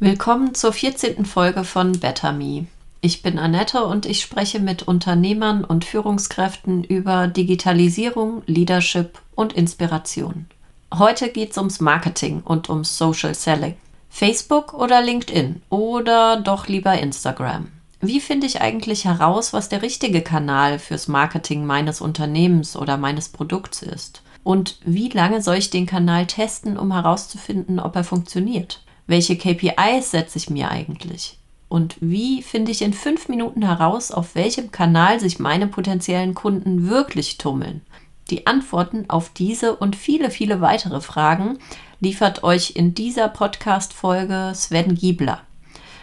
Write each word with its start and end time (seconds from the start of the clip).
Willkommen 0.00 0.56
zur 0.56 0.72
14. 0.72 1.24
Folge 1.24 1.62
von 1.62 1.92
Better 1.92 2.32
Me. 2.32 2.66
Ich 3.00 3.22
bin 3.22 3.38
Annette 3.38 3.84
und 3.84 4.06
ich 4.06 4.22
spreche 4.22 4.58
mit 4.58 4.82
Unternehmern 4.82 5.62
und 5.62 5.84
Führungskräften 5.84 6.82
über 6.82 7.28
Digitalisierung, 7.28 8.42
Leadership 8.46 9.20
und 9.36 9.52
Inspiration. 9.52 10.46
Heute 10.92 11.28
geht 11.28 11.52
es 11.52 11.58
ums 11.58 11.78
Marketing 11.78 12.42
und 12.44 12.68
ums 12.68 12.98
Social 12.98 13.36
Selling. 13.36 13.76
Facebook 14.10 14.74
oder 14.74 15.00
LinkedIn 15.00 15.62
oder 15.70 16.40
doch 16.40 16.66
lieber 16.66 16.98
Instagram? 16.98 17.68
Wie 18.00 18.20
finde 18.20 18.48
ich 18.48 18.60
eigentlich 18.60 19.04
heraus, 19.04 19.52
was 19.52 19.68
der 19.68 19.82
richtige 19.82 20.22
Kanal 20.22 20.80
fürs 20.80 21.06
Marketing 21.06 21.66
meines 21.66 22.00
Unternehmens 22.00 22.76
oder 22.76 22.96
meines 22.96 23.28
Produkts 23.28 23.82
ist? 23.82 24.22
Und 24.42 24.76
wie 24.84 25.08
lange 25.08 25.40
soll 25.40 25.56
ich 25.56 25.70
den 25.70 25.86
Kanal 25.86 26.26
testen, 26.26 26.76
um 26.76 26.92
herauszufinden, 26.92 27.78
ob 27.78 27.94
er 27.94 28.04
funktioniert? 28.04 28.83
Welche 29.06 29.36
KPIs 29.36 30.12
setze 30.12 30.38
ich 30.38 30.48
mir 30.48 30.70
eigentlich? 30.70 31.38
Und 31.68 31.96
wie 32.00 32.42
finde 32.42 32.70
ich 32.70 32.80
in 32.80 32.94
fünf 32.94 33.28
Minuten 33.28 33.62
heraus, 33.62 34.10
auf 34.10 34.34
welchem 34.34 34.70
Kanal 34.70 35.20
sich 35.20 35.38
meine 35.38 35.66
potenziellen 35.66 36.34
Kunden 36.34 36.88
wirklich 36.88 37.36
tummeln? 37.36 37.82
Die 38.30 38.46
Antworten 38.46 39.04
auf 39.08 39.28
diese 39.28 39.76
und 39.76 39.96
viele, 39.96 40.30
viele 40.30 40.62
weitere 40.62 41.02
Fragen 41.02 41.58
liefert 42.00 42.42
euch 42.44 42.76
in 42.76 42.94
dieser 42.94 43.28
Podcast-Folge 43.28 44.52
Sven 44.54 44.94
Giebler. 44.94 45.42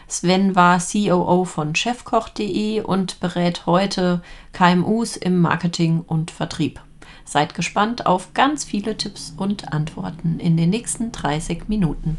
Sven 0.07 0.55
war 0.55 0.79
COO 0.79 1.45
von 1.45 1.73
chefkoch.de 1.73 2.81
und 2.81 3.19
berät 3.19 3.65
heute 3.65 4.21
KMUs 4.53 5.17
im 5.17 5.39
Marketing 5.39 6.01
und 6.05 6.29
Vertrieb. 6.29 6.81
Seid 7.25 7.55
gespannt 7.55 8.05
auf 8.05 8.33
ganz 8.33 8.63
viele 8.63 8.97
Tipps 8.97 9.33
und 9.37 9.73
Antworten 9.73 10.39
in 10.39 10.57
den 10.57 10.69
nächsten 10.69 11.11
30 11.11 11.69
Minuten. 11.69 12.17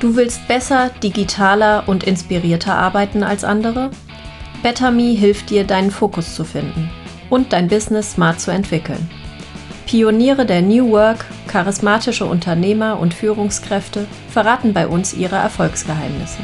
Du 0.00 0.14
willst 0.14 0.46
besser, 0.46 0.90
digitaler 1.02 1.88
und 1.88 2.04
inspirierter 2.04 2.74
arbeiten 2.74 3.24
als 3.24 3.42
andere? 3.42 3.90
BetterMe 4.62 5.16
hilft 5.16 5.50
dir, 5.50 5.64
deinen 5.64 5.90
Fokus 5.90 6.36
zu 6.36 6.44
finden 6.44 6.88
und 7.30 7.52
dein 7.52 7.66
Business 7.66 8.12
smart 8.12 8.40
zu 8.40 8.52
entwickeln. 8.52 9.10
Pioniere 9.86 10.46
der 10.46 10.62
New 10.62 10.92
Work, 10.92 11.24
charismatische 11.48 12.26
Unternehmer 12.26 13.00
und 13.00 13.12
Führungskräfte 13.12 14.06
verraten 14.28 14.72
bei 14.72 14.86
uns 14.86 15.14
ihre 15.14 15.36
Erfolgsgeheimnisse. 15.36 16.38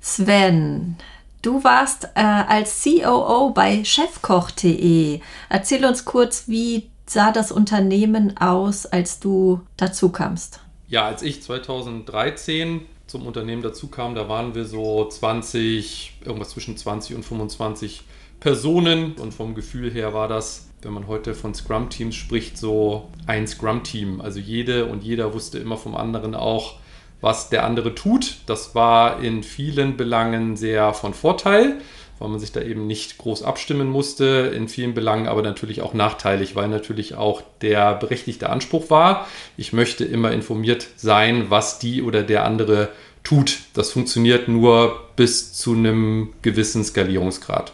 Sven, 0.00 0.96
du 1.42 1.64
warst 1.64 2.04
äh, 2.14 2.20
als 2.20 2.82
COO 2.82 3.50
bei 3.50 3.84
chefkoch.de. 3.84 5.20
Erzähl 5.48 5.84
uns 5.84 6.04
kurz, 6.04 6.48
wie 6.48 6.90
sah 7.06 7.32
das 7.32 7.52
Unternehmen 7.52 8.36
aus, 8.38 8.86
als 8.86 9.20
du 9.20 9.60
dazu 9.76 10.10
kamst? 10.10 10.60
Ja, 10.88 11.06
als 11.06 11.22
ich 11.22 11.42
2013 11.42 12.82
zum 13.06 13.26
Unternehmen 13.26 13.62
dazu 13.62 13.88
kam, 13.88 14.14
da 14.14 14.28
waren 14.28 14.54
wir 14.54 14.64
so 14.64 15.06
20, 15.06 16.18
irgendwas 16.24 16.50
zwischen 16.50 16.76
20 16.76 17.16
und 17.16 17.24
25 17.24 18.04
Personen. 18.40 19.12
Und 19.14 19.32
vom 19.32 19.54
Gefühl 19.54 19.90
her 19.90 20.14
war 20.14 20.28
das, 20.28 20.68
wenn 20.82 20.92
man 20.92 21.06
heute 21.06 21.34
von 21.34 21.54
Scrum-Teams 21.54 22.14
spricht, 22.14 22.56
so 22.56 23.08
ein 23.26 23.46
Scrum-Team. 23.46 24.20
Also 24.20 24.38
jede 24.38 24.86
und 24.86 25.02
jeder 25.02 25.34
wusste 25.34 25.58
immer 25.58 25.76
vom 25.76 25.96
anderen 25.96 26.34
auch, 26.34 26.76
was 27.20 27.50
der 27.50 27.64
andere 27.64 27.94
tut. 27.94 28.36
Das 28.46 28.74
war 28.74 29.22
in 29.22 29.42
vielen 29.42 29.96
Belangen 29.96 30.56
sehr 30.56 30.92
von 30.94 31.14
Vorteil 31.14 31.80
weil 32.18 32.28
man 32.28 32.40
sich 32.40 32.52
da 32.52 32.60
eben 32.60 32.86
nicht 32.86 33.18
groß 33.18 33.42
abstimmen 33.42 33.88
musste, 33.88 34.52
in 34.54 34.68
vielen 34.68 34.94
Belangen 34.94 35.28
aber 35.28 35.42
natürlich 35.42 35.82
auch 35.82 35.94
nachteilig, 35.94 36.56
weil 36.56 36.68
natürlich 36.68 37.14
auch 37.14 37.42
der 37.62 37.94
berechtigte 37.94 38.50
Anspruch 38.50 38.90
war, 38.90 39.26
ich 39.56 39.72
möchte 39.72 40.04
immer 40.04 40.32
informiert 40.32 40.88
sein, 40.96 41.46
was 41.48 41.78
die 41.78 42.02
oder 42.02 42.22
der 42.22 42.44
andere 42.44 42.88
tut. 43.22 43.58
Das 43.74 43.92
funktioniert 43.92 44.48
nur 44.48 45.00
bis 45.16 45.52
zu 45.52 45.74
einem 45.74 46.30
gewissen 46.42 46.84
Skalierungsgrad. 46.84 47.72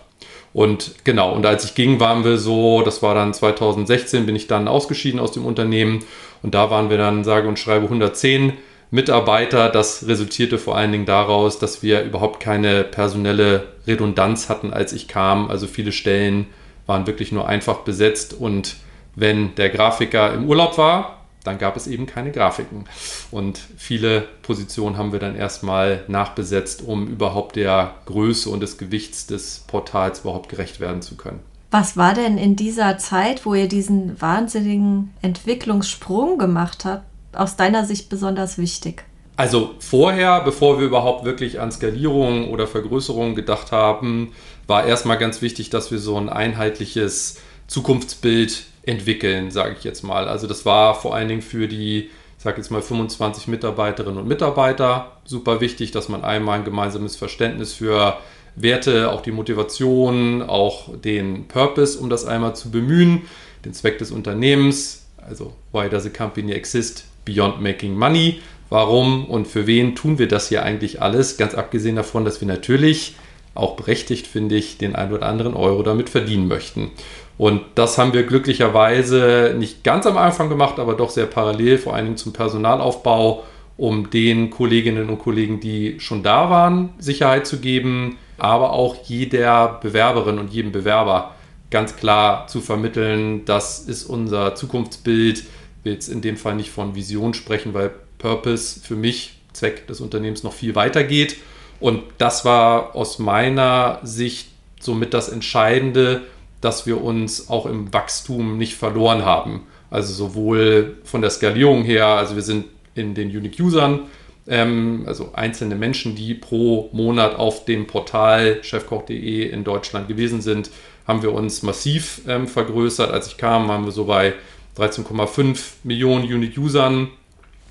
Und 0.52 0.94
genau, 1.02 1.32
und 1.32 1.44
als 1.46 1.64
ich 1.64 1.74
ging, 1.74 1.98
waren 1.98 2.24
wir 2.24 2.38
so, 2.38 2.82
das 2.82 3.02
war 3.02 3.14
dann 3.14 3.34
2016, 3.34 4.24
bin 4.24 4.36
ich 4.36 4.46
dann 4.46 4.68
ausgeschieden 4.68 5.18
aus 5.18 5.32
dem 5.32 5.44
Unternehmen 5.44 6.04
und 6.42 6.54
da 6.54 6.70
waren 6.70 6.90
wir 6.90 6.98
dann, 6.98 7.24
sage 7.24 7.48
und 7.48 7.58
schreibe, 7.58 7.84
110 7.86 8.52
Mitarbeiter. 8.94 9.70
Das 9.70 10.06
resultierte 10.06 10.56
vor 10.56 10.76
allen 10.76 10.92
Dingen 10.92 11.04
daraus, 11.04 11.58
dass 11.58 11.82
wir 11.82 12.02
überhaupt 12.04 12.38
keine 12.38 12.84
personelle 12.84 13.64
Redundanz 13.88 14.48
hatten, 14.48 14.72
als 14.72 14.92
ich 14.92 15.08
kam. 15.08 15.50
Also 15.50 15.66
viele 15.66 15.90
Stellen 15.90 16.46
waren 16.86 17.06
wirklich 17.08 17.32
nur 17.32 17.48
einfach 17.48 17.78
besetzt 17.78 18.34
und 18.34 18.76
wenn 19.16 19.54
der 19.56 19.70
Grafiker 19.70 20.32
im 20.32 20.48
Urlaub 20.48 20.78
war, 20.78 21.24
dann 21.42 21.58
gab 21.58 21.76
es 21.76 21.88
eben 21.88 22.06
keine 22.06 22.30
Grafiken. 22.30 22.84
Und 23.32 23.58
viele 23.76 24.22
Positionen 24.42 24.96
haben 24.96 25.12
wir 25.12 25.18
dann 25.18 25.36
erstmal 25.36 26.04
nachbesetzt, 26.06 26.82
um 26.82 27.08
überhaupt 27.08 27.56
der 27.56 27.96
Größe 28.06 28.48
und 28.48 28.60
des 28.60 28.78
Gewichts 28.78 29.26
des 29.26 29.64
Portals 29.66 30.20
überhaupt 30.20 30.48
gerecht 30.48 30.78
werden 30.78 31.02
zu 31.02 31.16
können. 31.16 31.40
Was 31.72 31.96
war 31.96 32.14
denn 32.14 32.38
in 32.38 32.54
dieser 32.54 32.98
Zeit, 32.98 33.44
wo 33.44 33.54
ihr 33.54 33.66
diesen 33.66 34.20
wahnsinnigen 34.20 35.12
Entwicklungssprung 35.20 36.38
gemacht 36.38 36.84
habt, 36.84 37.04
aus 37.36 37.56
deiner 37.56 37.84
Sicht 37.84 38.08
besonders 38.08 38.58
wichtig? 38.58 39.04
Also 39.36 39.74
vorher, 39.80 40.42
bevor 40.42 40.78
wir 40.78 40.86
überhaupt 40.86 41.24
wirklich 41.24 41.60
an 41.60 41.72
Skalierung 41.72 42.50
oder 42.50 42.66
Vergrößerung 42.66 43.34
gedacht 43.34 43.72
haben, 43.72 44.32
war 44.66 44.86
erstmal 44.86 45.18
ganz 45.18 45.42
wichtig, 45.42 45.70
dass 45.70 45.90
wir 45.90 45.98
so 45.98 46.16
ein 46.16 46.28
einheitliches 46.28 47.40
Zukunftsbild 47.66 48.64
entwickeln, 48.84 49.50
sage 49.50 49.74
ich 49.76 49.84
jetzt 49.84 50.02
mal. 50.02 50.28
Also 50.28 50.46
das 50.46 50.64
war 50.64 50.94
vor 50.94 51.14
allen 51.14 51.28
Dingen 51.28 51.42
für 51.42 51.66
die, 51.66 52.10
ich 52.38 52.44
sage 52.44 52.58
jetzt 52.58 52.70
mal 52.70 52.82
25 52.82 53.48
Mitarbeiterinnen 53.48 54.18
und 54.20 54.28
Mitarbeiter 54.28 55.12
super 55.24 55.60
wichtig, 55.60 55.90
dass 55.90 56.08
man 56.08 56.22
einmal 56.22 56.58
ein 56.58 56.64
gemeinsames 56.64 57.16
Verständnis 57.16 57.72
für 57.72 58.18
Werte, 58.56 59.10
auch 59.10 59.22
die 59.22 59.32
Motivation, 59.32 60.42
auch 60.42 60.96
den 60.96 61.48
Purpose, 61.48 61.98
um 61.98 62.08
das 62.08 62.24
einmal 62.24 62.54
zu 62.54 62.70
bemühen, 62.70 63.22
den 63.64 63.72
Zweck 63.72 63.98
des 63.98 64.12
Unternehmens, 64.12 65.06
also 65.16 65.54
why 65.72 65.88
does 65.88 66.06
a 66.06 66.10
company 66.10 66.52
exist, 66.52 67.04
Beyond 67.24 67.60
Making 67.60 67.96
Money. 67.96 68.40
Warum 68.70 69.26
und 69.26 69.46
für 69.46 69.66
wen 69.66 69.94
tun 69.94 70.18
wir 70.18 70.28
das 70.28 70.48
hier 70.48 70.62
eigentlich 70.62 71.00
alles? 71.02 71.36
Ganz 71.36 71.54
abgesehen 71.54 71.96
davon, 71.96 72.24
dass 72.24 72.40
wir 72.40 72.48
natürlich 72.48 73.14
auch 73.54 73.76
berechtigt, 73.76 74.26
finde 74.26 74.56
ich, 74.56 74.78
den 74.78 74.96
ein 74.96 75.12
oder 75.12 75.26
anderen 75.26 75.54
Euro 75.54 75.82
damit 75.82 76.08
verdienen 76.08 76.48
möchten. 76.48 76.90
Und 77.38 77.62
das 77.74 77.98
haben 77.98 78.12
wir 78.12 78.24
glücklicherweise 78.24 79.54
nicht 79.58 79.84
ganz 79.84 80.06
am 80.06 80.16
Anfang 80.16 80.48
gemacht, 80.48 80.78
aber 80.78 80.94
doch 80.94 81.10
sehr 81.10 81.26
parallel, 81.26 81.78
vor 81.78 81.96
Dingen 81.96 82.16
zum 82.16 82.32
Personalaufbau, 82.32 83.44
um 83.76 84.10
den 84.10 84.50
Kolleginnen 84.50 85.08
und 85.08 85.18
Kollegen, 85.18 85.60
die 85.60 85.98
schon 85.98 86.22
da 86.22 86.50
waren, 86.50 86.90
Sicherheit 86.98 87.46
zu 87.46 87.58
geben, 87.58 88.18
aber 88.38 88.72
auch 88.72 88.96
jeder 89.04 89.80
Bewerberin 89.82 90.38
und 90.38 90.52
jedem 90.52 90.72
Bewerber 90.72 91.34
ganz 91.70 91.96
klar 91.96 92.46
zu 92.46 92.60
vermitteln, 92.60 93.44
das 93.44 93.80
ist 93.80 94.04
unser 94.04 94.54
Zukunftsbild, 94.54 95.44
will 95.84 95.92
jetzt 95.92 96.08
in 96.08 96.20
dem 96.20 96.36
Fall 96.36 96.56
nicht 96.56 96.70
von 96.70 96.94
Vision 96.94 97.34
sprechen, 97.34 97.74
weil 97.74 97.92
Purpose 98.18 98.80
für 98.80 98.96
mich, 98.96 99.36
Zweck 99.52 99.86
des 99.86 100.00
Unternehmens, 100.00 100.42
noch 100.42 100.52
viel 100.52 100.74
weiter 100.74 101.04
geht. 101.04 101.36
Und 101.80 102.02
das 102.18 102.44
war 102.44 102.96
aus 102.96 103.18
meiner 103.18 104.00
Sicht 104.02 104.48
somit 104.80 105.14
das 105.14 105.28
Entscheidende, 105.28 106.22
dass 106.60 106.86
wir 106.86 107.02
uns 107.02 107.50
auch 107.50 107.66
im 107.66 107.92
Wachstum 107.92 108.58
nicht 108.58 108.74
verloren 108.74 109.24
haben. 109.24 109.66
Also 109.90 110.12
sowohl 110.12 110.96
von 111.04 111.20
der 111.20 111.30
Skalierung 111.30 111.84
her, 111.84 112.06
also 112.06 112.34
wir 112.34 112.42
sind 112.42 112.64
in 112.94 113.14
den 113.14 113.28
Unique 113.28 113.60
Usern, 113.60 114.04
ähm, 114.46 115.04
also 115.06 115.30
einzelne 115.34 115.74
Menschen, 115.74 116.16
die 116.16 116.34
pro 116.34 116.88
Monat 116.92 117.36
auf 117.36 117.64
dem 117.64 117.86
Portal 117.86 118.62
chefkoch.de 118.62 119.48
in 119.48 119.64
Deutschland 119.64 120.08
gewesen 120.08 120.40
sind, 120.40 120.70
haben 121.06 121.22
wir 121.22 121.32
uns 121.32 121.62
massiv 121.62 122.22
ähm, 122.26 122.46
vergrößert. 122.46 123.10
Als 123.10 123.26
ich 123.26 123.36
kam, 123.36 123.68
waren 123.68 123.84
wir 123.84 123.92
so 123.92 124.04
bei 124.04 124.34
13,5 124.76 125.58
Millionen 125.84 126.24
Unique 126.24 126.58
Usern. 126.58 127.08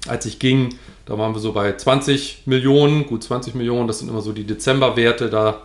Als 0.07 0.25
ich 0.25 0.39
ging, 0.39 0.75
da 1.05 1.17
waren 1.17 1.33
wir 1.33 1.39
so 1.39 1.53
bei 1.53 1.75
20 1.75 2.43
Millionen, 2.45 3.05
gut 3.05 3.23
20 3.23 3.55
Millionen, 3.55 3.87
das 3.87 3.99
sind 3.99 4.09
immer 4.09 4.21
so 4.21 4.33
die 4.33 4.43
Dezemberwerte, 4.43 5.29
da 5.29 5.61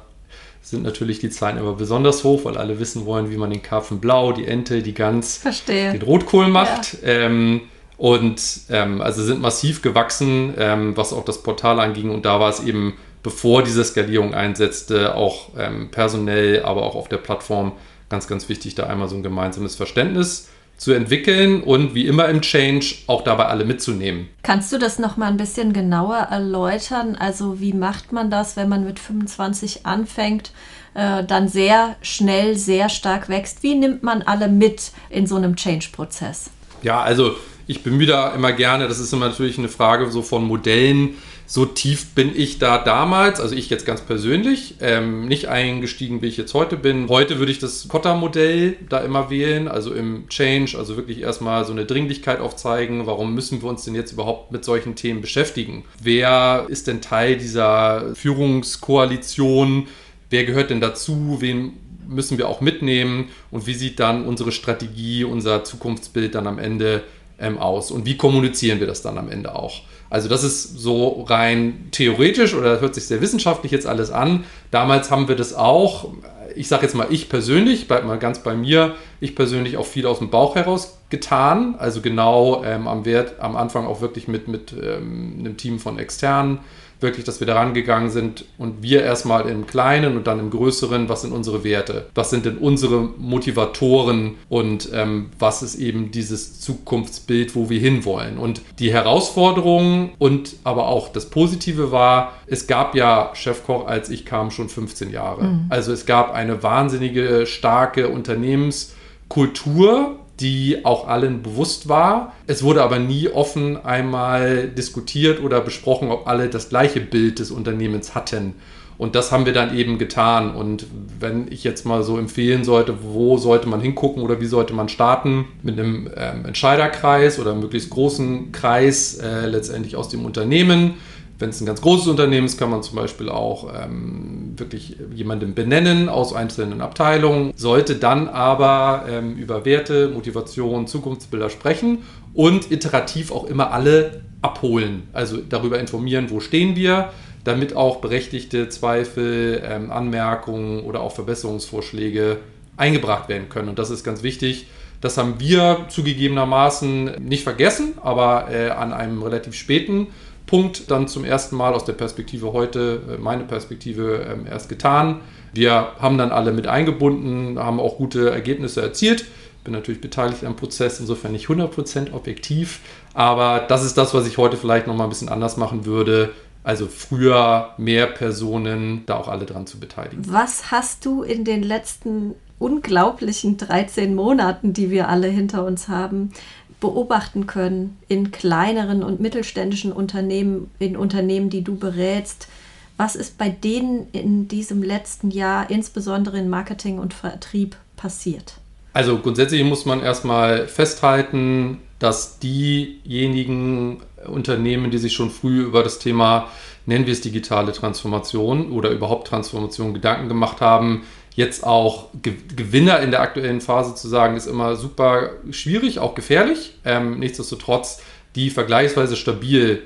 sind 0.63 0.85
natürlich 0.85 1.19
die 1.19 1.31
Zahlen 1.31 1.59
immer 1.59 1.73
besonders 1.73 2.25
hoch, 2.25 2.45
weil 2.45 2.57
alle 2.57 2.79
wissen 2.79 3.07
wollen, 3.07 3.31
wie 3.31 3.37
man 3.37 3.51
den 3.51 3.63
Karpfen 3.63 4.01
blau, 4.01 4.33
die 4.33 4.47
Ente, 4.47 4.83
die 4.83 4.95
Gans, 4.95 5.39
Verstehe. 5.39 5.93
den 5.93 6.03
Rotkohl 6.03 6.49
macht. 6.49 6.99
Ja. 7.03 7.09
Ähm, 7.09 7.63
und 7.97 8.41
ähm, 8.71 9.01
also 9.01 9.25
sind 9.25 9.41
massiv 9.41 9.83
gewachsen, 9.83 10.55
ähm, 10.57 10.97
was 10.97 11.13
auch 11.13 11.25
das 11.25 11.43
Portal 11.43 11.81
anging. 11.81 12.11
Und 12.11 12.25
da 12.25 12.39
war 12.39 12.49
es 12.49 12.63
eben, 12.63 12.95
bevor 13.25 13.65
diese 13.65 13.83
Skalierung 13.83 14.35
einsetzte, 14.35 15.17
auch 15.17 15.49
ähm, 15.59 15.91
personell, 15.91 16.63
aber 16.63 16.85
auch 16.85 16.95
auf 16.95 17.09
der 17.09 17.17
Plattform 17.17 17.73
ganz, 18.09 18.29
ganz 18.29 18.49
wichtig, 18.49 18.77
da 18.77 18.85
einmal 18.85 19.09
so 19.09 19.17
ein 19.17 19.25
gemeinsames 19.25 19.75
Verständnis 19.75 20.49
zu 20.79 20.93
entwickeln 20.93 21.63
und 21.63 21.95
wie 21.95 22.07
immer 22.07 22.29
im 22.29 22.41
Change 22.41 22.95
auch 23.09 23.23
dabei 23.23 23.47
alle 23.47 23.65
mitzunehmen. 23.65 24.29
Kannst 24.43 24.73
du 24.73 24.79
das 24.79 24.99
noch 24.99 25.17
mal 25.17 25.27
ein 25.27 25.37
bisschen 25.37 25.73
genauer 25.73 26.17
erläutern? 26.17 27.17
Also 27.17 27.61
wie 27.61 27.73
macht 27.73 28.13
man 28.13 28.31
das, 28.31 28.57
wenn 28.57 28.69
man 28.69 28.85
mit 28.85 29.01
25 29.01 29.85
anfängt, 29.85 30.53
äh, 30.95 31.25
dann 31.25 31.49
sehr 31.49 31.97
schnell, 32.01 32.57
sehr 32.57 32.89
stark 32.89 33.29
wächst? 33.29 33.65
Wie 33.65 33.75
nimmt 33.75 34.05
man 34.05 34.23
alle 34.23 34.49
mit 34.49 34.93
in 35.11 35.27
so 35.27 35.35
einem 35.35 35.57
Change-Prozess? 35.57 36.51
Ja, 36.83 37.03
also 37.03 37.35
ich 37.67 37.83
bemühe 37.83 38.07
da 38.07 38.33
immer 38.33 38.53
gerne, 38.53 38.87
das 38.87 39.01
ist 39.01 39.13
immer 39.13 39.29
natürlich 39.29 39.59
eine 39.59 39.69
Frage 39.69 40.09
so 40.11 40.23
von 40.23 40.45
Modellen, 40.45 41.17
so 41.51 41.65
tief 41.65 42.09
bin 42.15 42.39
ich 42.39 42.59
da 42.59 42.77
damals, 42.77 43.41
also 43.41 43.55
ich 43.55 43.71
jetzt 43.71 43.87
ganz 43.87 44.03
persönlich, 44.03 44.75
ähm, 44.83 45.27
nicht 45.27 45.49
eingestiegen, 45.49 46.21
wie 46.21 46.27
ich 46.27 46.37
jetzt 46.37 46.53
heute 46.53 46.77
bin. 46.77 47.09
Heute 47.09 47.39
würde 47.39 47.51
ich 47.51 47.59
das 47.59 47.89
Kotter-Modell 47.89 48.77
da 48.91 48.99
immer 48.99 49.31
wählen, 49.31 49.67
also 49.67 49.95
im 49.95 50.29
Change, 50.29 50.77
also 50.77 50.99
wirklich 50.99 51.23
erstmal 51.23 51.65
so 51.65 51.73
eine 51.73 51.87
Dringlichkeit 51.87 52.41
aufzeigen. 52.41 53.07
Warum 53.07 53.35
müssen 53.35 53.63
wir 53.63 53.69
uns 53.71 53.83
denn 53.85 53.95
jetzt 53.95 54.13
überhaupt 54.13 54.53
mit 54.53 54.63
solchen 54.63 54.95
Themen 54.95 55.23
beschäftigen? 55.23 55.87
Wer 56.03 56.67
ist 56.69 56.87
denn 56.87 57.01
Teil 57.01 57.39
dieser 57.39 58.15
Führungskoalition? 58.15 59.89
Wer 60.29 60.45
gehört 60.45 60.69
denn 60.69 60.83
dazu? 60.83 61.39
Wen 61.41 61.79
müssen 62.07 62.37
wir 62.37 62.47
auch 62.47 62.61
mitnehmen? 62.61 63.31
Und 63.51 63.67
wie 63.67 63.75
sieht 63.75 64.01
dann 64.01 64.27
unsere 64.27 64.53
Strategie, 64.53 65.25
unser 65.25 65.65
Zukunftsbild 65.65 66.35
dann 66.35 66.47
am 66.47 66.59
Ende 66.59 67.05
ähm, 67.39 67.57
aus? 67.57 67.91
Und 67.91 68.05
wie 68.05 68.19
kommunizieren 68.19 68.81
wir 68.81 68.87
das 68.87 69.01
dann 69.01 69.17
am 69.17 69.31
Ende 69.31 69.55
auch? 69.55 69.81
Also 70.11 70.29
das 70.29 70.45
ist 70.45 70.79
so 70.79 71.23
rein 71.29 71.89
theoretisch 71.91 72.55
oder 72.55 72.81
hört 72.81 72.95
sich 72.95 73.07
sehr 73.07 73.21
wissenschaftlich 73.21 73.73
jetzt 73.73 73.87
alles 73.87 74.11
an. 74.11 74.45
Damals 74.71 75.11
haben 75.11 75.29
wir 75.29 75.37
das 75.37 75.55
auch, 75.55 76.13
ich 76.55 76.69
sage 76.69 76.85
jetzt 76.85 76.95
mal 76.95 77.09
ich 77.11 77.29
persönlich, 77.29 77.89
bleib 77.89 78.05
mal 78.05 78.19
ganz 78.19 78.41
bei 78.41 78.55
mir, 78.55 78.95
ich 79.21 79.37
persönlich 79.37 79.77
auch 79.77 79.87
viel 79.87 80.07
aus 80.07 80.19
dem 80.19 80.31
Bauch 80.31 80.55
heraus 80.55 80.99
getan. 81.11 81.75
Also 81.79 82.01
genau 82.01 82.63
ähm, 82.65 82.89
am 82.89 83.05
Wert 83.05 83.41
am 83.41 83.57
Anfang 83.57 83.87
auch 83.87 84.01
wirklich 84.01 84.29
mit, 84.29 84.49
mit 84.49 84.73
ähm, 84.73 85.37
einem 85.39 85.57
Team 85.57 85.79
von 85.79 85.99
externen 85.99 86.61
wirklich, 87.01 87.25
dass 87.25 87.41
wir 87.41 87.47
da 87.47 87.55
rangegangen 87.55 88.11
sind 88.11 88.45
und 88.59 88.83
wir 88.83 89.03
erstmal 89.03 89.49
im 89.49 89.67
Kleinen 89.67 90.17
und 90.17 90.27
dann 90.27 90.41
im 90.41 90.51
Größeren, 90.51 91.09
was 91.09 91.23
sind 91.23 91.33
unsere 91.33 91.65
Werte? 91.65 92.07
Was 92.15 92.31
sind 92.31 92.45
denn 92.45 92.59
unsere 92.59 93.01
Motivatoren 93.01 94.35
und 94.49 94.91
ähm, 94.93 95.31
was 95.39 95.63
ist 95.63 95.77
eben 95.77 96.11
dieses 96.11 96.61
Zukunftsbild, 96.61 97.55
wo 97.55 97.71
wir 97.71 97.81
hinwollen? 97.81 98.39
Und 98.39 98.63
die 98.79 98.93
Herausforderung 98.93 100.11
und 100.19 100.57
aber 100.65 100.89
auch 100.89 101.09
das 101.09 101.31
Positive 101.31 101.93
war, 101.93 102.33
es 102.47 102.67
gab 102.67 102.95
ja 102.95 103.31
Chefkoch, 103.35 103.87
als 103.87 104.11
ich 104.11 104.25
kam, 104.25 104.51
schon 104.51 104.69
15 104.69 105.11
Jahre. 105.11 105.45
Mhm. 105.45 105.67
Also 105.69 105.93
es 105.93 106.07
gab 106.07 106.33
eine 106.33 106.63
wahnsinnige, 106.63 107.47
starke 107.47 108.09
Unternehmenskultur, 108.09 110.19
die 110.41 110.85
auch 110.85 111.09
allen 111.09 111.43
bewusst 111.43 111.89
war. 111.89 112.35
Es 112.47 112.63
wurde 112.63 112.83
aber 112.83 112.99
nie 112.99 113.29
offen 113.29 113.85
einmal 113.85 114.69
diskutiert 114.69 115.43
oder 115.43 115.61
besprochen, 115.61 116.11
ob 116.11 116.27
alle 116.27 116.49
das 116.49 116.69
gleiche 116.69 117.01
Bild 117.01 117.39
des 117.39 117.51
Unternehmens 117.51 118.15
hatten. 118.15 118.55
Und 118.99 119.15
das 119.15 119.31
haben 119.31 119.47
wir 119.47 119.53
dann 119.53 119.77
eben 119.77 119.97
getan. 119.97 120.55
Und 120.55 120.87
wenn 121.21 121.47
ich 121.51 121.63
jetzt 121.63 121.87
mal 121.87 122.03
so 122.03 122.19
empfehlen 122.19 122.65
sollte, 122.65 122.97
wo 123.03 123.39
sollte 123.39 123.69
man 123.69 123.81
hingucken 123.81 124.23
oder 124.25 124.41
wie 124.41 124.47
sollte 124.47 124.75
man 124.75 124.89
starten, 124.89 125.47
mit 125.63 125.79
einem 125.79 126.11
ähm, 126.17 126.45
Entscheiderkreis 126.45 127.39
oder 127.39 127.55
möglichst 127.55 127.91
großen 127.91 128.51
Kreis 128.51 129.19
äh, 129.19 129.47
letztendlich 129.47 129.95
aus 129.95 130.09
dem 130.09 130.25
Unternehmen 130.25 130.95
wenn 131.39 131.51
es 131.51 131.61
ein 131.61 131.67
ganz 131.67 131.81
großes 131.81 132.09
Unternehmen 132.09 132.47
ist, 132.47 132.59
kann 132.59 132.71
man 132.71 132.83
zum 132.83 132.97
Beispiel 132.97 133.29
auch 133.29 133.73
ähm, 133.73 134.55
wirklich 134.57 134.97
jemanden 135.15 135.55
benennen 135.55 136.09
aus 136.09 136.33
einzelnen 136.33 136.81
Abteilungen, 136.81 137.53
sollte 137.55 137.95
dann 137.95 138.29
aber 138.29 139.05
ähm, 139.09 139.37
über 139.37 139.65
Werte, 139.65 140.09
Motivation, 140.09 140.87
Zukunftsbilder 140.87 141.49
sprechen 141.49 141.99
und 142.35 142.73
iterativ 142.73 143.31
auch 143.31 143.45
immer 143.45 143.73
alle 143.73 144.23
abholen, 144.43 145.05
also 145.13 145.37
darüber 145.37 145.79
informieren, 145.79 146.31
wo 146.31 146.41
stehen 146.41 146.75
wir, 146.77 147.11
damit 147.45 147.75
auch 147.77 147.97
berechtigte 147.97 148.69
Zweifel, 148.69 149.63
ähm, 149.65 149.91
Anmerkungen 149.91 150.81
oder 150.81 151.01
auch 151.01 151.13
Verbesserungsvorschläge 151.13 152.39
eingebracht 152.77 153.29
werden 153.29 153.49
können. 153.49 153.69
Und 153.69 153.79
das 153.79 153.91
ist 153.91 154.05
ganz 154.05 154.23
wichtig. 154.23 154.67
Das 155.01 155.17
haben 155.17 155.39
wir 155.39 155.87
zugegebenermaßen 155.89 157.23
nicht 157.25 157.45
vergessen, 157.45 157.95
aber 158.03 158.49
äh, 158.51 158.71
an 158.71 158.93
einem 158.93 159.23
relativ 159.23 159.55
späten 159.55 160.09
Punkt 160.49 160.91
dann 160.91 161.07
zum 161.07 161.25
ersten 161.25 161.55
Mal 161.55 161.75
aus 161.75 161.85
der 161.85 161.93
Perspektive 161.93 162.53
heute, 162.53 163.03
äh, 163.09 163.19
meine 163.19 163.45
Perspektive, 163.45 164.27
ähm, 164.29 164.47
erst 164.51 164.69
getan. 164.69 165.21
Wir 165.53 165.93
haben 166.01 166.19
dann 166.19 166.33
alle 166.33 166.53
mit 166.53 166.67
eingebunden, 166.67 167.59
haben 167.59 167.79
auch 167.79 167.97
gute 167.97 168.31
Ergebnisse 168.31 168.83
erzielt. 168.83 169.27
Bin 169.63 169.73
natürlich 169.73 170.01
beteiligt 170.01 170.45
am 170.45 170.57
Prozess, 170.57 170.99
insofern 170.99 171.33
nicht 171.33 171.49
100% 171.49 172.13
objektiv. 172.13 172.81
Aber 173.15 173.61
das 173.69 173.85
ist 173.85 173.99
das, 173.99 174.15
was 174.15 174.27
ich 174.27 174.39
heute 174.39 174.57
vielleicht 174.57 174.87
nochmal 174.87 175.07
ein 175.07 175.11
bisschen 175.11 175.29
anders 175.29 175.57
machen 175.57 175.85
würde. 175.85 176.31
Also 176.65 176.87
früher 176.87 177.75
mehr 177.77 178.07
Personen, 178.07 179.05
da 179.07 179.17
auch 179.17 179.29
alle 179.29 179.47
dran 179.47 179.67
zu 179.67 179.79
beteiligen. 179.79 180.23
Was 180.29 180.71
hast 180.71 181.05
du 181.05 181.23
in 181.23 181.45
den 181.45 181.63
letzten 181.63 182.35
unglaublichen 182.59 183.57
13 183.57 184.15
Monaten, 184.15 184.73
die 184.73 184.91
wir 184.91 185.09
alle 185.09 185.29
hinter 185.29 185.65
uns 185.65 185.89
haben, 185.89 186.33
beobachten 186.81 187.47
können 187.47 187.99
in 188.09 188.31
kleineren 188.31 189.03
und 189.03 189.21
mittelständischen 189.21 189.93
Unternehmen, 189.93 190.71
in 190.79 190.97
Unternehmen, 190.97 191.51
die 191.51 191.63
du 191.63 191.77
berätst. 191.77 192.49
Was 192.97 193.17
ist 193.17 193.39
bei 193.39 193.49
denen 193.49 194.09
in 194.13 194.49
diesem 194.49 194.83
letzten 194.83 195.31
Jahr, 195.31 195.71
insbesondere 195.71 196.39
in 196.39 196.49
Marketing 196.49 196.99
und 196.99 197.15
Vertrieb, 197.15 197.77
passiert? 197.97 198.55
Also 198.93 199.19
grundsätzlich 199.19 199.63
muss 199.65 199.87
man 199.87 200.03
erstmal 200.03 200.67
festhalten, 200.67 201.79
dass 201.99 202.39
diejenigen 202.39 204.03
Unternehmen, 204.27 204.91
die 204.91 204.99
sich 204.99 205.13
schon 205.13 205.31
früh 205.31 205.63
über 205.63 205.83
das 205.83 205.99
Thema, 205.99 206.49
nennen 206.87 207.07
wir 207.07 207.13
es 207.13 207.21
digitale 207.21 207.73
Transformation 207.73 208.73
oder 208.73 208.91
überhaupt 208.91 209.29
Transformation 209.29 209.95
Gedanken 209.95 210.29
gemacht 210.29 210.61
haben, 210.61 211.03
Jetzt 211.39 211.65
auch 211.65 212.09
Gewinner 212.21 212.99
in 212.99 213.13
der 213.13 213.21
aktuellen 213.21 213.61
Phase 213.61 213.95
zu 213.95 214.09
sagen, 214.09 214.37
ist 214.37 214.49
immer 214.49 214.75
super 214.75 215.35
schwierig, 215.53 216.01
auch 216.01 216.17
gefährlich. 216.17 216.75
Ähm, 216.85 217.21
nichtsdestotrotz, 217.21 218.03
die 218.35 218.51
vergleichsweise 218.51 219.15
stabil, 219.15 219.85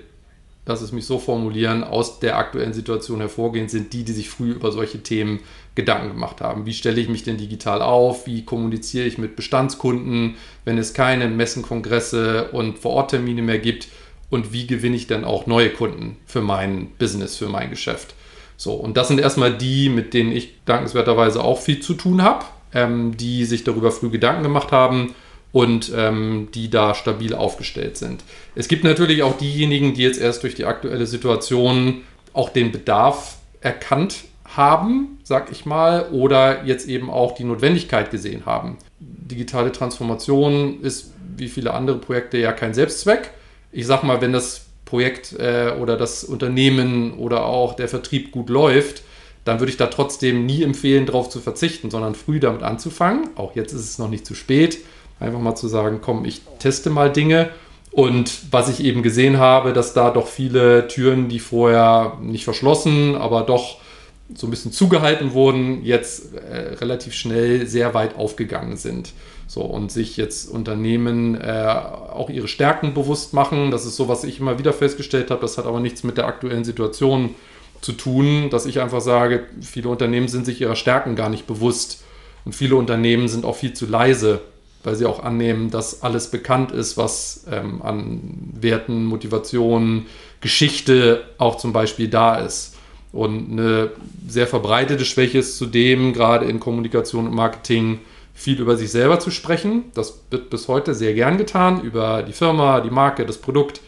lass 0.64 0.81
es 0.81 0.93
mich 0.93 1.04
so 1.04 1.19
formulieren, 1.19 1.84
aus 1.84 2.20
der 2.20 2.38
aktuellen 2.38 2.72
Situation 2.72 3.20
hervorgehen, 3.20 3.69
sind 3.69 3.93
die, 3.93 4.02
die 4.02 4.14
sich 4.14 4.31
früh 4.31 4.52
über 4.52 4.72
solche 4.72 5.02
Themen 5.02 5.40
Gedanken 5.75 6.08
gemacht 6.08 6.40
haben. 6.40 6.64
Wie 6.64 6.72
stelle 6.72 6.99
ich 6.99 7.10
mich 7.10 7.22
denn 7.22 7.37
digital 7.37 7.82
auf? 7.82 8.26
Wie 8.26 8.46
kommuniziere 8.46 9.04
ich 9.04 9.19
mit 9.19 9.37
Bestandskunden, 9.37 10.37
wenn 10.64 10.78
es 10.78 10.94
keine 10.94 11.28
Messenkongresse 11.28 12.49
und 12.52 12.78
Vororttermine 12.78 13.43
mehr 13.43 13.58
gibt? 13.58 13.88
Und 14.31 14.54
wie 14.54 14.66
gewinne 14.66 14.96
ich 14.96 15.06
dann 15.06 15.26
auch 15.26 15.46
neue 15.46 15.69
Kunden 15.69 16.16
für 16.25 16.40
mein 16.40 16.93
Business, 16.99 17.37
für 17.37 17.50
mein 17.50 17.69
Geschäft? 17.69 18.14
So, 18.56 18.75
und 18.75 18.96
das 18.96 19.08
sind 19.08 19.20
erstmal 19.20 19.56
die, 19.56 19.88
mit 19.88 20.14
denen 20.14 20.32
ich 20.32 20.54
dankenswerterweise 20.64 21.43
auch 21.43 21.60
viel 21.60 21.81
zu 21.81 21.94
tun 21.94 22.22
habe, 22.22 22.44
ähm, 22.75 23.16
die 23.16 23.44
sich 23.44 23.64
darüber 23.64 23.90
früh 23.90 24.10
Gedanken 24.10 24.43
gemacht 24.43 24.72
haben 24.72 25.14
und 25.52 25.93
ähm, 25.94 26.49
die 26.54 26.71
da 26.71 26.94
stabil 26.94 27.35
aufgestellt 27.35 27.97
sind. 27.97 28.25
Es 28.54 28.68
gibt 28.68 28.85
natürlich 28.85 29.23
auch 29.23 29.37
diejenigen, 29.37 29.94
die 29.94 30.02
jetzt 30.02 30.21
erst 30.21 30.42
durch 30.42 30.54
die 30.54 30.64
aktuelle 30.64 31.06
Situation 31.06 32.02
auch 32.32 32.49
den 32.49 32.73
Bedarf 32.73 33.37
erkannt 33.61 34.25
haben, 34.56 35.18
sag 35.23 35.50
ich 35.50 35.66
mal, 35.66 36.09
oder 36.11 36.64
jetzt 36.64 36.88
eben 36.88 37.11
auch 37.11 37.35
die 37.35 37.44
Notwendigkeit 37.44 38.11
gesehen 38.11 38.44
haben. 38.47 38.78
Digitale 39.00 39.73
Transformation 39.73 40.80
ist 40.82 41.12
wie 41.37 41.49
viele 41.49 41.73
andere 41.73 41.99
Projekte 41.99 42.38
ja 42.38 42.52
kein 42.52 42.75
Selbstzweck. 42.75 43.30
Ich 43.71 43.87
sag 43.87 44.02
mal, 44.02 44.21
wenn 44.21 44.32
das 44.32 44.66
Projekt 44.92 45.32
äh, 45.38 45.72
oder 45.80 45.96
das 45.96 46.22
Unternehmen 46.22 47.14
oder 47.14 47.46
auch 47.46 47.72
der 47.72 47.88
Vertrieb 47.88 48.30
gut 48.30 48.50
läuft, 48.50 49.02
dann 49.46 49.58
würde 49.58 49.70
ich 49.70 49.78
da 49.78 49.87
trotzdem 49.87 50.44
nie 50.44 50.62
empfehlen, 50.62 51.06
darauf 51.06 51.30
zu 51.30 51.40
verzichten, 51.40 51.90
sondern 51.90 52.14
früh 52.14 52.40
damit 52.40 52.62
anzufangen. 52.62 53.30
Auch 53.34 53.56
jetzt 53.56 53.72
ist 53.72 53.88
es 53.88 53.99
noch 53.99 54.11
nicht 54.11 54.26
zu 54.26 54.34
spät. 54.34 54.80
Einfach 55.18 55.40
mal 55.40 55.54
zu 55.54 55.66
sagen, 55.66 56.00
komm, 56.02 56.26
ich 56.26 56.42
teste 56.58 56.90
mal 56.90 57.11
Dinge. 57.11 57.49
Und 57.90 58.42
was 58.50 58.68
ich 58.68 58.84
eben 58.84 59.02
gesehen 59.02 59.38
habe, 59.38 59.72
dass 59.72 59.94
da 59.94 60.11
doch 60.11 60.26
viele 60.26 60.88
Türen, 60.88 61.30
die 61.30 61.40
vorher 61.40 62.18
nicht 62.20 62.44
verschlossen, 62.44 63.16
aber 63.16 63.44
doch 63.44 63.78
so 64.34 64.46
ein 64.46 64.50
bisschen 64.50 64.72
zugehalten 64.72 65.32
wurden, 65.32 65.82
jetzt 65.87 66.34
äh, 66.34 66.75
relativ 66.75 67.14
schnell 67.14 67.66
sehr 67.66 67.94
weit 67.94 68.16
aufgegangen 68.16 68.76
sind. 68.76 69.14
So, 69.52 69.61
und 69.61 69.92
sich 69.92 70.16
jetzt 70.16 70.49
Unternehmen 70.49 71.38
äh, 71.38 71.75
auch 72.11 72.30
ihre 72.30 72.49
Stärken 72.49 72.94
bewusst 72.94 73.35
machen. 73.35 73.71
Das 73.71 73.85
ist 73.85 73.97
so, 73.97 74.09
was 74.09 74.25
ich 74.25 74.40
immer 74.40 74.59
wieder 74.59 74.73
festgestellt 74.73 75.30
habe. 75.30 75.42
Das 75.42 75.59
hat 75.59 75.66
aber 75.66 75.78
nichts 75.78 76.04
mit 76.04 76.16
der 76.16 76.26
aktuellen 76.26 76.64
Situation 76.64 77.35
zu 77.82 77.92
tun, 77.92 78.49
dass 78.49 78.64
ich 78.64 78.80
einfach 78.80 79.02
sage, 79.02 79.44
viele 79.61 79.90
Unternehmen 79.90 80.28
sind 80.28 80.47
sich 80.47 80.59
ihrer 80.62 80.75
Stärken 80.75 81.16
gar 81.16 81.28
nicht 81.28 81.47
bewusst. 81.47 82.02
Und 82.47 82.54
viele 82.54 82.76
Unternehmen 82.76 83.28
sind 83.28 83.44
auch 83.44 83.56
viel 83.56 83.75
zu 83.75 83.85
leise, 83.85 84.40
weil 84.85 84.94
sie 84.94 85.04
auch 85.04 85.23
annehmen, 85.23 85.71
dass 85.71 86.02
alles 86.02 86.30
bekannt 86.30 86.73
ist, 86.73 86.97
was 86.97 87.44
ähm, 87.52 87.82
an 87.82 88.54
Werten, 88.59 89.04
Motivationen, 89.04 90.06
Geschichte 90.40 91.25
auch 91.37 91.59
zum 91.59 91.75
Beispiel 91.75 92.09
da 92.09 92.37
ist. 92.37 92.76
Und 93.12 93.52
eine 93.52 93.90
sehr 94.26 94.47
verbreitete 94.47 95.04
Schwäche 95.04 95.40
ist 95.40 95.59
zudem, 95.59 96.14
gerade 96.14 96.47
in 96.47 96.59
Kommunikation 96.59 97.26
und 97.26 97.35
Marketing, 97.35 97.99
viel 98.42 98.61
über 98.61 98.76
sich 98.76 98.90
selber 98.90 99.20
zu 99.20 99.30
sprechen. 99.30 99.84
Das 99.94 100.25
wird 100.30 100.50
bis 100.50 100.66
heute 100.66 100.94
sehr 100.94 101.14
gern 101.14 101.38
getan, 101.38 101.80
über 101.82 102.25
die 102.25 102.32
Firma, 102.32 102.80
die 102.80 102.90
Marke, 102.90 103.25
das 103.25 103.38
Produkt, 103.38 103.80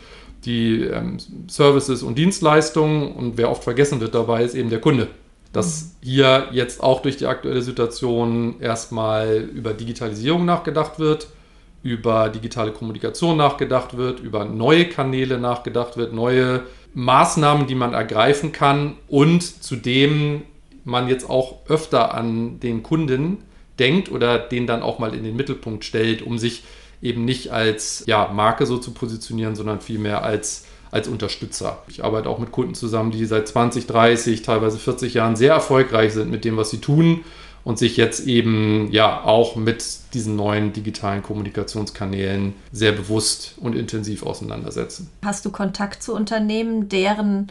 die 0.45 0.83
ähm, 0.83 1.17
Services 1.49 2.05
und 2.05 2.17
Dienstleistungen. 2.17 3.13
Und 3.13 3.37
wer 3.37 3.51
oft 3.51 3.65
vergessen 3.65 4.01
wird 4.01 4.15
dabei, 4.15 4.45
ist 4.45 4.55
eben 4.55 4.71
der 4.71 4.81
Kunde. 4.81 5.09
Dass 5.53 5.83
mhm. 5.83 5.89
hier 6.07 6.49
jetzt 6.53 6.85
auch 6.85 7.03
durch 7.03 7.17
die 7.17 7.27
aktuelle 7.27 7.63
Situation 7.63 8.61
erstmal 8.61 9.39
über 9.39 9.73
Digitalisierung 9.73 10.45
nachgedacht 10.45 11.01
wird, 11.01 11.27
über 11.83 12.29
digitale 12.29 12.71
Kommunikation 12.71 13.37
nachgedacht 13.37 13.97
wird, 13.97 14.21
über 14.21 14.45
neue 14.45 14.89
Kanäle 14.89 15.39
nachgedacht 15.39 15.97
wird, 15.97 16.13
neue 16.13 16.63
Maßnahmen, 16.95 17.67
die 17.67 17.75
man 17.75 17.93
ergreifen 17.93 18.53
kann 18.53 18.95
und 19.09 19.43
zudem 19.43 20.43
man 20.85 21.09
jetzt 21.09 21.29
auch 21.29 21.69
öfter 21.69 22.15
an 22.15 22.61
den 22.61 22.85
Kunden 22.85 23.39
denkt 23.79 24.11
oder 24.11 24.39
den 24.39 24.67
dann 24.67 24.83
auch 24.83 24.99
mal 24.99 25.15
in 25.15 25.25
den 25.25 25.37
Mittelpunkt 25.37 25.85
stellt, 25.85 26.23
um 26.23 26.39
sich 26.39 26.65
eben 27.03 27.25
nicht 27.25 27.51
als 27.51 28.05
ja, 28.07 28.31
Marke 28.33 28.67
so 28.67 28.79
zu 28.79 28.93
positionieren, 28.93 29.57
sondern 29.57 29.81
vielmehr 29.81 30.23
als, 30.23 30.65
als 30.91 31.07
Unterstützer. 31.07 31.83
Ich 31.89 32.03
arbeite 32.03 32.29
auch 32.29 32.39
mit 32.39 32.51
Kunden 32.51 32.75
zusammen, 32.75 33.11
die 33.11 33.25
seit 33.27 33.47
20, 33.47 33.87
30, 33.87 34.43
teilweise 34.43 34.79
40 34.79 35.15
Jahren 35.15 35.37
sehr 35.37 35.53
erfolgreich 35.53 36.13
sind 36.13 36.31
mit 36.31 36.45
dem, 36.45 36.57
was 36.57 36.71
sie 36.71 36.81
tun 36.81 37.25
und 37.65 37.79
sich 37.79 37.97
jetzt 37.97 38.27
eben 38.27 38.91
ja 38.91 39.25
auch 39.25 39.57
mit 39.57 39.85
diesen 40.13 40.37
neuen 40.37 40.73
digitalen 40.73 41.23
Kommunikationskanälen 41.23 42.55
sehr 42.73 42.93
bewusst 42.93 43.55
und 43.57 43.75
intensiv 43.75 44.23
auseinandersetzen. 44.23 45.11
Hast 45.25 45.45
du 45.45 45.51
Kontakt 45.51 46.03
zu 46.03 46.15
Unternehmen, 46.15 46.89
deren 46.89 47.51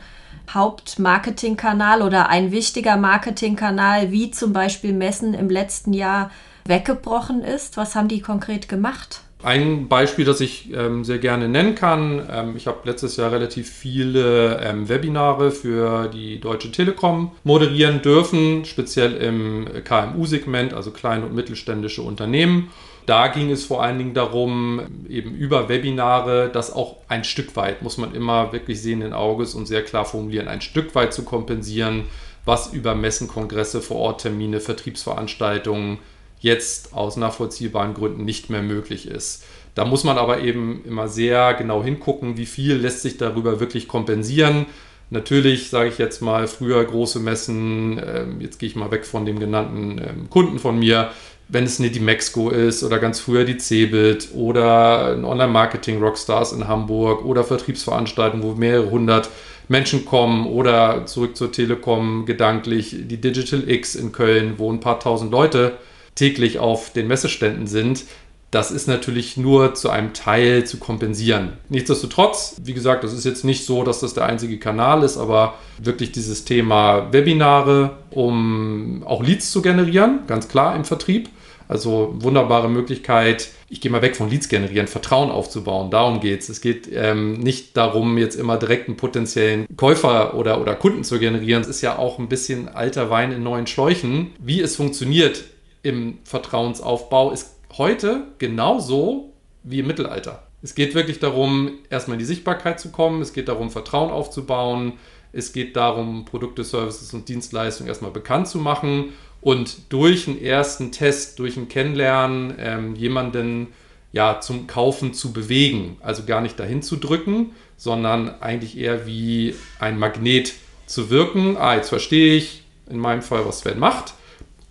Hauptmarketingkanal 0.50 2.02
oder 2.02 2.30
ein 2.30 2.52
wichtiger 2.52 2.98
Marketingkanal, 2.98 4.12
wie 4.12 4.32
zum 4.32 4.54
Beispiel 4.54 4.94
Messen 4.94 5.34
im 5.34 5.50
letzten 5.50 5.94
Jahr 5.94 6.32
weggebrochen 6.66 7.44
ist? 7.44 7.78
Was 7.78 7.96
haben 7.96 8.08
die 8.08 8.22
konkret 8.22 8.68
gemacht? 8.70 9.22
Ein 9.44 9.90
Beispiel, 9.90 10.24
das 10.24 10.40
ich 10.40 10.74
ähm, 10.74 11.04
sehr 11.04 11.18
gerne 11.18 11.50
nennen 11.50 11.76
kann, 11.76 12.26
ähm, 12.32 12.56
ich 12.56 12.66
habe 12.66 12.80
letztes 12.86 13.18
Jahr 13.18 13.34
relativ 13.34 13.70
viele 13.70 14.62
ähm, 14.64 14.88
Webinare 14.88 15.52
für 15.52 16.08
die 16.08 16.40
Deutsche 16.40 16.72
Telekom 16.72 17.32
moderieren 17.44 18.02
dürfen, 18.02 18.64
speziell 18.64 19.16
im 19.16 19.68
KMU-Segment, 19.84 20.74
also 20.74 20.92
kleine 20.92 21.26
und 21.26 21.36
mittelständische 21.36 22.04
Unternehmen. 22.04 22.70
Da 23.06 23.28
ging 23.28 23.52
es 23.52 23.66
vor 23.66 23.84
allen 23.84 23.98
Dingen 23.98 24.14
darum, 24.14 24.82
eben 25.10 25.36
über 25.36 25.70
Webinare, 25.70 26.50
das 26.52 26.72
auch 26.72 26.98
ein 27.08 27.24
Stück 27.24 27.56
weit, 27.56 27.82
muss 27.82 27.98
man 27.98 28.16
immer 28.16 28.54
wirklich 28.54 28.82
sehenden 28.82 29.14
Auges 29.14 29.56
und 29.56 29.66
sehr 29.66 29.84
klar 29.84 30.06
formulieren, 30.06 30.48
ein 30.48 30.62
Stück 30.62 30.96
weit 30.96 31.14
zu 31.14 31.24
kompensieren, 31.24 32.06
was 32.46 32.74
über 32.74 32.96
Messen, 32.96 33.28
Kongresse, 33.28 33.82
Vororttermine, 33.82 34.60
Vertriebsveranstaltungen 34.60 36.00
jetzt 36.40 36.94
aus 36.94 37.16
nachvollziehbaren 37.16 37.94
Gründen 37.94 38.26
nicht 38.26 38.50
mehr 38.50 38.62
möglich 38.62 39.08
ist. 39.08 39.46
Da 39.76 39.86
muss 39.86 40.04
man 40.04 40.18
aber 40.18 40.42
eben 40.42 40.84
immer 40.86 41.08
sehr 41.08 41.54
genau 41.56 41.84
hingucken, 41.84 42.38
wie 42.38 42.46
viel 42.46 42.76
lässt 42.76 43.02
sich 43.02 43.18
darüber 43.18 43.60
wirklich 43.60 43.88
kompensieren. 43.88 44.66
Natürlich 45.10 45.70
sage 45.70 45.90
ich 45.90 45.98
jetzt 45.98 46.22
mal 46.22 46.48
früher 46.48 46.84
große 46.84 47.20
Messen, 47.20 48.02
ähm, 48.06 48.42
jetzt 48.42 48.60
gehe 48.60 48.68
ich 48.68 48.76
mal 48.76 48.92
weg 48.92 49.06
von 49.06 49.26
dem 49.26 49.40
genannten 49.40 50.00
ähm, 50.00 50.30
Kunden 50.30 50.60
von 50.60 50.78
mir, 50.78 51.12
wenn 51.50 51.66
es 51.66 51.80
eine 51.80 51.90
Dimexco 51.90 52.50
ist 52.50 52.84
oder 52.84 53.00
ganz 53.00 53.20
früher 53.20 53.46
die 53.46 53.58
Cebit 53.58 54.30
oder 54.34 55.14
ein 55.14 55.26
Online-Marketing-Rockstars 55.26 56.54
in 56.54 56.68
Hamburg 56.68 57.26
oder 57.26 57.44
Vertriebsveranstaltungen, 57.44 58.44
wo 58.44 58.54
mehrere 58.56 58.90
hundert 58.90 59.30
Menschen 59.68 60.06
kommen 60.06 60.48
oder 60.48 61.06
zurück 61.06 61.38
zur 61.38 61.52
Telekom 61.52 62.26
gedanklich 62.26 62.96
die 63.08 63.22
Digital 63.22 63.70
X 63.70 63.96
in 63.96 64.12
Köln, 64.12 64.56
wo 64.58 64.72
ein 64.72 64.80
paar 64.80 65.00
tausend 65.00 65.32
Leute 65.32 65.74
täglich 66.16 66.60
auf 66.60 66.94
den 66.94 67.08
Messeständen 67.08 67.68
sind, 67.68 68.06
das 68.54 68.70
ist 68.70 68.88
natürlich 68.88 69.36
nur 69.36 69.74
zu 69.74 69.90
einem 69.90 70.14
Teil 70.14 70.66
zu 70.66 70.78
kompensieren. 70.78 71.54
Nichtsdestotrotz, 71.70 72.58
wie 72.64 72.74
gesagt, 72.74 73.04
das 73.04 73.12
ist 73.12 73.26
jetzt 73.26 73.44
nicht 73.44 73.66
so, 73.66 73.84
dass 73.84 74.00
das 74.00 74.14
der 74.14 74.26
einzige 74.26 74.60
Kanal 74.60 75.04
ist, 75.04 75.18
aber 75.18 75.56
wirklich 75.80 76.12
dieses 76.12 76.46
Thema 76.46 77.12
Webinare, 77.12 77.98
um 78.12 79.04
auch 79.06 79.24
Leads 79.24 79.52
zu 79.52 79.64
generieren, 79.64 80.20
ganz 80.28 80.48
klar 80.48 80.76
im 80.76 80.86
Vertrieb. 80.86 81.30
Also 81.68 82.14
wunderbare 82.20 82.70
Möglichkeit. 82.70 83.50
Ich 83.70 83.82
gehe 83.82 83.90
mal 83.90 84.02
weg 84.02 84.18
von 84.18 84.30
Leads 84.30 84.50
generieren, 84.50 84.86
Vertrauen 84.86 85.32
aufzubauen. 85.32 85.90
Darum 85.90 86.20
geht 86.20 86.42
es. 86.42 86.50
Es 86.50 86.62
geht 86.62 86.88
ähm, 86.94 87.40
nicht 87.40 87.76
darum, 87.78 88.18
jetzt 88.18 88.36
immer 88.36 88.58
direkt 88.58 88.88
einen 88.88 88.98
potenziellen 88.98 89.66
Käufer 89.78 90.36
oder, 90.36 90.62
oder 90.62 90.76
Kunden 90.76 91.04
zu 91.04 91.18
generieren. 91.18 91.62
Es 91.62 91.70
ist 91.70 91.82
ja 91.82 91.98
auch 91.98 92.20
ein 92.20 92.28
bisschen 92.28 92.68
alter 92.68 93.10
Wein 93.10 93.32
in 93.32 93.42
neuen 93.42 93.66
Schläuchen. 93.66 94.32
Wie 94.40 94.62
es 94.62 94.76
funktioniert, 94.76 95.46
im 95.84 96.20
Vertrauensaufbau 96.26 97.32
ist 97.32 97.53
heute 97.78 98.28
genauso 98.38 99.34
wie 99.64 99.80
im 99.80 99.88
Mittelalter. 99.88 100.44
Es 100.62 100.76
geht 100.76 100.96
wirklich 100.96 101.20
darum, 101.20 101.80
erstmal 101.90 102.16
in 102.16 102.20
die 102.20 102.26
Sichtbarkeit 102.26 102.80
zu 102.80 102.92
kommen, 102.92 103.22
es 103.22 103.34
geht 103.34 103.48
darum, 103.48 103.70
Vertrauen 103.70 104.12
aufzubauen, 104.12 104.94
es 105.34 105.52
geht 105.52 105.76
darum, 105.76 106.26
Produkte, 106.26 106.64
Services 106.64 107.14
und 107.14 107.28
Dienstleistungen 107.28 107.90
erstmal 107.90 108.12
bekannt 108.12 108.48
zu 108.48 108.60
machen 108.60 109.14
und 109.42 109.92
durch 109.92 110.28
einen 110.28 110.42
ersten 110.42 110.92
Test, 110.92 111.40
durch 111.40 111.58
ein 111.58 111.68
Kennenlernen 111.68 112.56
ähm, 112.60 112.96
jemanden 112.96 113.68
ja 114.14 114.40
zum 114.40 114.68
Kaufen 114.68 115.14
zu 115.14 115.34
bewegen. 115.34 115.98
Also 116.02 116.24
gar 116.24 116.40
nicht 116.40 116.60
dahin 116.60 116.82
zu 116.82 116.96
drücken, 116.96 117.52
sondern 117.76 118.42
eigentlich 118.42 118.78
eher 118.78 119.06
wie 119.06 119.56
ein 119.80 120.00
Magnet 120.00 120.54
zu 120.86 121.10
wirken. 121.10 121.58
Ah, 121.58 121.76
jetzt 121.76 121.90
verstehe 121.90 122.36
ich 122.36 122.64
in 122.90 123.00
meinem 123.00 123.24
Fall, 123.24 123.46
was 123.46 123.60
Sven 123.60 123.80
macht. 123.80 124.14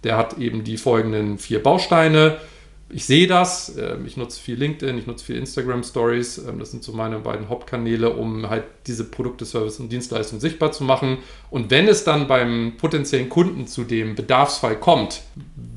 Der 0.05 0.17
hat 0.17 0.39
eben 0.39 0.65
die 0.65 0.79
folgenden 0.79 1.39
vier 1.39 1.63
Bausteine. 1.63 2.39
Ich 2.95 3.07
sehe 3.07 3.27
das. 3.27 3.75
Ähm, 3.79 4.05
ich 4.07 4.19
nutze 4.19 4.39
viel 4.39 4.57
LinkedIn, 4.57 4.99
ich 4.99 5.07
nutze 5.07 5.25
viel 5.25 5.37
Instagram 5.37 5.83
Stories. 5.83 6.37
Ähm, 6.39 6.59
das 6.59 6.71
sind 6.71 6.85
so 6.85 6.93
meine 6.93 7.19
beiden 7.21 7.49
Hauptkanäle, 7.49 8.11
um 8.11 8.49
halt 8.51 8.65
diese 8.87 9.05
Produkte, 9.05 9.47
Services 9.47 9.81
und 9.81 9.91
Dienstleistungen 9.91 10.41
sichtbar 10.41 10.73
zu 10.73 10.85
machen. 10.85 11.19
Und 11.51 11.71
wenn 11.71 11.89
es 11.89 12.05
dann 12.05 12.27
beim 12.27 12.75
potenziellen 12.77 13.31
Kunden 13.31 13.67
zu 13.67 13.85
dem 13.85 14.15
Bedarfsfall 14.15 14.79
kommt, 14.79 15.23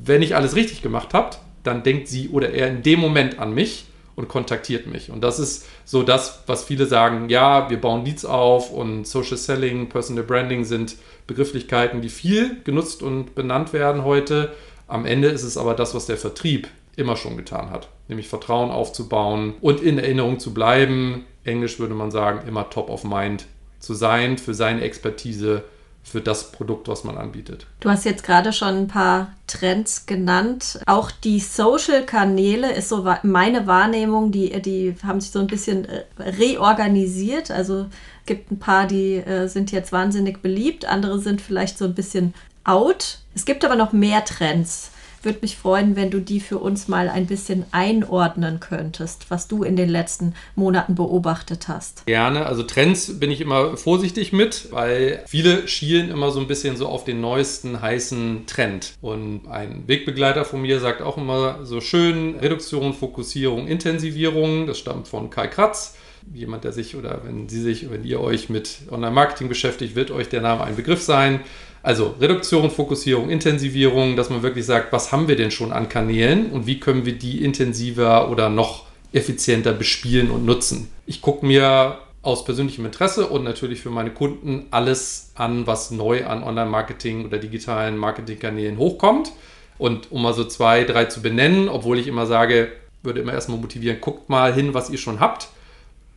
wenn 0.04 0.20
ich 0.20 0.36
alles 0.36 0.54
richtig 0.56 0.82
gemacht 0.82 1.14
habe, 1.14 1.36
dann 1.62 1.82
denkt 1.82 2.08
sie 2.08 2.28
oder 2.28 2.50
er 2.50 2.68
in 2.68 2.82
dem 2.82 3.00
Moment 3.00 3.38
an 3.38 3.54
mich 3.54 3.86
und 4.14 4.28
kontaktiert 4.28 4.86
mich. 4.86 5.10
Und 5.10 5.22
das 5.22 5.38
ist 5.38 5.66
so 5.86 6.02
das, 6.02 6.42
was 6.46 6.64
viele 6.64 6.84
sagen, 6.84 7.30
ja, 7.30 7.70
wir 7.70 7.80
bauen 7.80 8.04
Leads 8.04 8.26
auf 8.26 8.70
und 8.70 9.06
Social 9.06 9.38
Selling, 9.38 9.88
Personal 9.88 10.24
Branding 10.24 10.64
sind 10.64 10.96
Begrifflichkeiten, 11.26 12.02
die 12.02 12.10
viel 12.10 12.62
genutzt 12.64 13.02
und 13.02 13.34
benannt 13.34 13.72
werden 13.72 14.04
heute. 14.04 14.52
Am 14.86 15.06
Ende 15.06 15.28
ist 15.28 15.42
es 15.44 15.56
aber 15.56 15.74
das, 15.74 15.94
was 15.94 16.06
der 16.06 16.18
Vertrieb 16.18 16.68
immer 16.96 17.16
schon 17.16 17.36
getan 17.36 17.70
hat, 17.70 17.88
nämlich 18.08 18.28
Vertrauen 18.28 18.70
aufzubauen 18.70 19.54
und 19.60 19.80
in 19.80 19.98
Erinnerung 19.98 20.38
zu 20.38 20.52
bleiben. 20.52 21.26
Englisch 21.44 21.78
würde 21.78 21.94
man 21.94 22.10
sagen, 22.10 22.46
immer 22.48 22.70
top 22.70 22.90
of 22.90 23.04
mind 23.04 23.46
zu 23.78 23.94
sein 23.94 24.38
für 24.38 24.54
seine 24.54 24.80
Expertise 24.80 25.62
für 26.02 26.20
das 26.20 26.52
Produkt, 26.52 26.86
was 26.86 27.02
man 27.02 27.18
anbietet. 27.18 27.66
Du 27.80 27.90
hast 27.90 28.04
jetzt 28.04 28.22
gerade 28.22 28.52
schon 28.52 28.68
ein 28.68 28.86
paar 28.86 29.32
Trends 29.48 30.06
genannt. 30.06 30.78
Auch 30.86 31.10
die 31.10 31.40
Social-Kanäle 31.40 32.72
ist 32.72 32.90
so 32.90 33.12
meine 33.24 33.66
Wahrnehmung, 33.66 34.30
die, 34.30 34.62
die 34.62 34.94
haben 35.02 35.20
sich 35.20 35.32
so 35.32 35.40
ein 35.40 35.48
bisschen 35.48 35.84
äh, 35.84 36.04
reorganisiert. 36.18 37.50
Also 37.50 37.86
gibt 38.24 38.52
ein 38.52 38.60
paar, 38.60 38.86
die 38.86 39.16
äh, 39.16 39.48
sind 39.48 39.72
jetzt 39.72 39.90
wahnsinnig 39.90 40.42
beliebt, 40.42 40.84
andere 40.84 41.18
sind 41.18 41.40
vielleicht 41.40 41.76
so 41.76 41.84
ein 41.84 41.94
bisschen 41.94 42.34
out. 42.62 43.18
Es 43.34 43.44
gibt 43.44 43.64
aber 43.64 43.74
noch 43.74 43.92
mehr 43.92 44.24
Trends 44.24 44.92
würde 45.22 45.38
mich 45.42 45.56
freuen, 45.56 45.96
wenn 45.96 46.10
du 46.10 46.20
die 46.20 46.40
für 46.40 46.58
uns 46.58 46.88
mal 46.88 47.08
ein 47.08 47.26
bisschen 47.26 47.64
einordnen 47.72 48.60
könntest, 48.60 49.30
was 49.30 49.48
du 49.48 49.62
in 49.62 49.76
den 49.76 49.88
letzten 49.88 50.34
Monaten 50.54 50.94
beobachtet 50.94 51.68
hast. 51.68 52.06
Gerne. 52.06 52.46
Also 52.46 52.62
Trends 52.62 53.18
bin 53.18 53.30
ich 53.30 53.40
immer 53.40 53.76
vorsichtig 53.76 54.32
mit, 54.32 54.68
weil 54.70 55.22
viele 55.26 55.68
schielen 55.68 56.10
immer 56.10 56.30
so 56.30 56.40
ein 56.40 56.46
bisschen 56.46 56.76
so 56.76 56.88
auf 56.88 57.04
den 57.04 57.20
neuesten 57.20 57.80
heißen 57.80 58.46
Trend. 58.46 58.94
Und 59.00 59.48
ein 59.48 59.84
Wegbegleiter 59.86 60.44
von 60.44 60.62
mir 60.62 60.80
sagt 60.80 61.02
auch 61.02 61.16
immer 61.16 61.64
so 61.64 61.80
schön 61.80 62.36
Reduktion, 62.36 62.94
Fokussierung, 62.94 63.68
Intensivierung. 63.68 64.66
Das 64.66 64.78
stammt 64.78 65.08
von 65.08 65.30
Kai 65.30 65.48
Kratz 65.48 65.96
jemand, 66.32 66.64
der 66.64 66.72
sich 66.72 66.96
oder 66.96 67.22
wenn 67.24 67.48
Sie 67.48 67.60
sich, 67.60 67.90
wenn 67.90 68.04
ihr 68.04 68.20
euch 68.20 68.48
mit 68.48 68.78
Online-Marketing 68.90 69.48
beschäftigt, 69.48 69.94
wird 69.94 70.10
euch 70.10 70.28
der 70.28 70.40
Name 70.40 70.64
ein 70.64 70.76
Begriff 70.76 71.02
sein. 71.02 71.40
Also 71.82 72.14
Reduktion, 72.20 72.70
Fokussierung, 72.70 73.30
Intensivierung, 73.30 74.16
dass 74.16 74.30
man 74.30 74.42
wirklich 74.42 74.66
sagt, 74.66 74.92
was 74.92 75.12
haben 75.12 75.28
wir 75.28 75.36
denn 75.36 75.50
schon 75.50 75.72
an 75.72 75.88
Kanälen 75.88 76.50
und 76.50 76.66
wie 76.66 76.80
können 76.80 77.06
wir 77.06 77.12
die 77.12 77.44
intensiver 77.44 78.30
oder 78.30 78.48
noch 78.48 78.86
effizienter 79.12 79.72
bespielen 79.72 80.30
und 80.30 80.44
nutzen. 80.44 80.90
Ich 81.06 81.22
gucke 81.22 81.46
mir 81.46 81.98
aus 82.22 82.44
persönlichem 82.44 82.84
Interesse 82.84 83.28
und 83.28 83.44
natürlich 83.44 83.80
für 83.80 83.90
meine 83.90 84.10
Kunden 84.10 84.66
alles 84.72 85.30
an, 85.36 85.66
was 85.68 85.92
neu 85.92 86.26
an 86.26 86.42
Online-Marketing 86.42 87.24
oder 87.24 87.38
digitalen 87.38 87.96
Marketingkanälen 87.96 88.78
hochkommt. 88.78 89.30
Und 89.78 90.10
um 90.10 90.22
mal 90.22 90.34
so 90.34 90.44
zwei, 90.44 90.82
drei 90.84 91.04
zu 91.04 91.22
benennen, 91.22 91.68
obwohl 91.68 91.98
ich 91.98 92.08
immer 92.08 92.26
sage, 92.26 92.72
würde 93.02 93.20
immer 93.20 93.32
erstmal 93.32 93.58
motivieren, 93.58 94.00
guckt 94.00 94.28
mal 94.28 94.52
hin, 94.52 94.74
was 94.74 94.90
ihr 94.90 94.98
schon 94.98 95.20
habt 95.20 95.48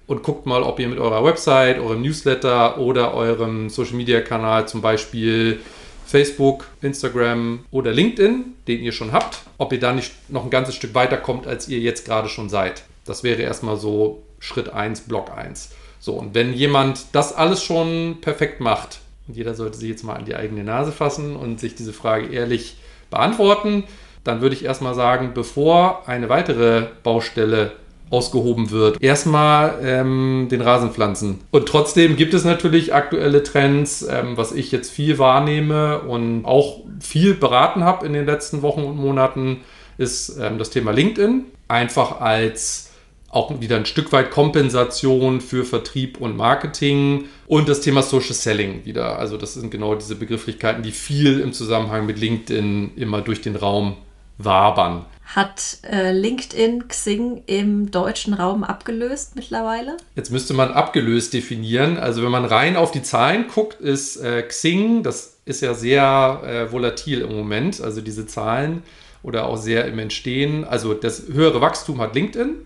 und 0.10 0.24
guckt 0.24 0.48
mal, 0.48 0.63
ob 0.63 0.80
ihr 0.80 0.88
mit 0.88 0.98
eurer 0.98 1.24
Website, 1.24 1.78
eurem 1.78 2.01
Newsletter 2.01 2.80
oder 2.80 3.13
eurem 3.13 3.70
Social 3.70 3.94
Media 3.94 4.22
Kanal 4.22 4.68
zum 4.68 4.82
Beispiel 4.82 5.60
Facebook, 6.08 6.66
Instagram 6.82 7.60
oder 7.70 7.92
LinkedIn, 7.92 8.56
den 8.68 8.82
ihr 8.82 8.92
schon 8.92 9.12
habt, 9.12 9.42
ob 9.60 9.72
ihr 9.72 9.80
da 9.80 9.94
nicht 9.94 10.12
noch 10.30 10.44
ein 10.44 10.50
ganzes 10.50 10.74
Stück 10.74 10.96
weiter 10.96 11.18
kommt, 11.18 11.46
als 11.46 11.70
ihr 11.70 11.78
jetzt 11.78 12.06
gerade 12.06 12.28
schon 12.28 12.50
seid. 12.50 12.82
Das 13.06 13.24
wäre 13.24 13.44
erstmal 13.44 13.78
so 13.78 14.24
Schritt 14.39 14.70
1, 14.70 15.01
Block 15.01 15.30
1. 15.32 15.70
So, 16.00 16.13
und 16.13 16.34
wenn 16.34 16.56
jemand 16.56 17.06
das 17.12 17.32
alles 17.32 17.62
schon 17.62 18.18
perfekt 18.20 18.62
macht, 18.62 19.01
und 19.28 19.38
jeder 19.38 19.54
sollte 19.54 19.78
sich 19.78 19.89
jetzt 19.89 20.04
mal 20.04 20.16
an 20.16 20.25
die 20.25 20.36
eigene 20.36 20.63
Nase 20.63 20.92
fassen 20.92 21.36
und 21.36 21.60
sich 21.60 21.75
diese 21.75 21.94
Frage 21.94 22.34
ehrlich 22.34 22.78
beantworten, 23.12 23.84
dann 24.24 24.42
würde 24.42 24.56
ich 24.56 24.66
erstmal 24.66 24.96
sagen, 24.96 25.32
bevor 25.36 26.08
eine 26.08 26.30
weitere 26.30 26.88
Baustelle 27.04 27.74
ausgehoben 28.10 28.72
wird. 28.72 29.01
Erstmal 29.01 29.80
ähm, 29.84 30.48
den 30.50 30.62
Rasen 30.62 30.92
pflanzen. 30.92 31.39
Und 31.51 31.68
trotzdem 31.68 32.16
gibt 32.16 32.34
es 32.34 32.44
natürlich 32.44 32.94
aktuelle 32.94 33.44
Trends, 33.44 34.08
ähm, 34.10 34.36
was 34.36 34.51
ich 34.51 34.72
jetzt 34.72 34.92
viel 34.92 35.18
wahrnehme 35.20 36.00
und 36.01 36.46
auch 36.46 36.82
viel 37.00 37.34
beraten 37.34 37.84
habe 37.84 38.06
in 38.06 38.13
den 38.13 38.25
letzten 38.25 38.62
Wochen 38.62 38.84
und 38.84 38.98
Monaten, 38.98 39.62
ist 39.98 40.38
ähm, 40.39 40.58
das 40.58 40.70
Thema 40.70 40.92
LinkedIn. 40.92 41.46
Einfach 41.68 42.20
als 42.20 42.89
auch 43.32 43.62
wieder 43.62 43.75
ein 43.75 43.86
Stück 43.86 44.12
weit 44.12 44.32
Kompensation 44.32 45.39
für 45.39 45.63
Vertrieb 45.63 46.20
und 46.20 46.36
Marketing 46.36 47.25
und 47.48 47.70
das 47.70 47.82
Thema 47.82 48.01
Social 48.01 48.34
Selling 48.34 48.86
wieder. 48.86 49.20
Also 49.20 49.38
das 49.38 49.54
sind 49.54 49.70
genau 49.70 49.94
diese 49.96 50.16
Begrifflichkeiten, 50.16 50.82
die 50.82 50.92
viel 50.92 51.39
im 51.39 51.54
Zusammenhang 51.54 52.06
mit 52.06 52.20
LinkedIn 52.20 52.92
immer 52.96 53.22
durch 53.22 53.42
den 53.42 53.56
Raum 53.56 53.98
wabern. 54.39 55.06
Hat 55.36 55.78
äh, 55.84 56.12
LinkedIn 56.12 56.88
Xing 56.88 57.44
im 57.46 57.92
deutschen 57.92 58.34
Raum 58.34 58.64
abgelöst 58.64 59.36
mittlerweile? 59.36 59.98
Jetzt 60.16 60.32
müsste 60.32 60.56
man 60.56 60.72
abgelöst 60.72 61.34
definieren. 61.34 61.98
Also 61.98 62.24
wenn 62.24 62.32
man 62.32 62.46
rein 62.46 62.76
auf 62.76 62.90
die 62.90 63.04
Zahlen 63.04 63.48
guckt, 63.48 63.80
ist 63.80 64.18
äh, 64.18 64.42
Xing, 64.42 65.04
das 65.04 65.38
ist 65.46 65.62
ja 65.62 65.76
sehr 65.76 66.42
äh, 66.44 66.72
volatil 66.72 67.22
im 67.22 67.36
Moment, 67.36 67.80
also 67.80 68.02
diese 68.02 68.26
Zahlen 68.26 68.82
oder 69.22 69.46
auch 69.46 69.58
sehr 69.58 69.86
im 69.86 70.00
Entstehen. 70.00 70.64
Also 70.64 70.96
das 70.96 71.28
höhere 71.32 71.62
Wachstum 71.62 72.02
hat 72.02 72.16
LinkedIn, 72.16 72.66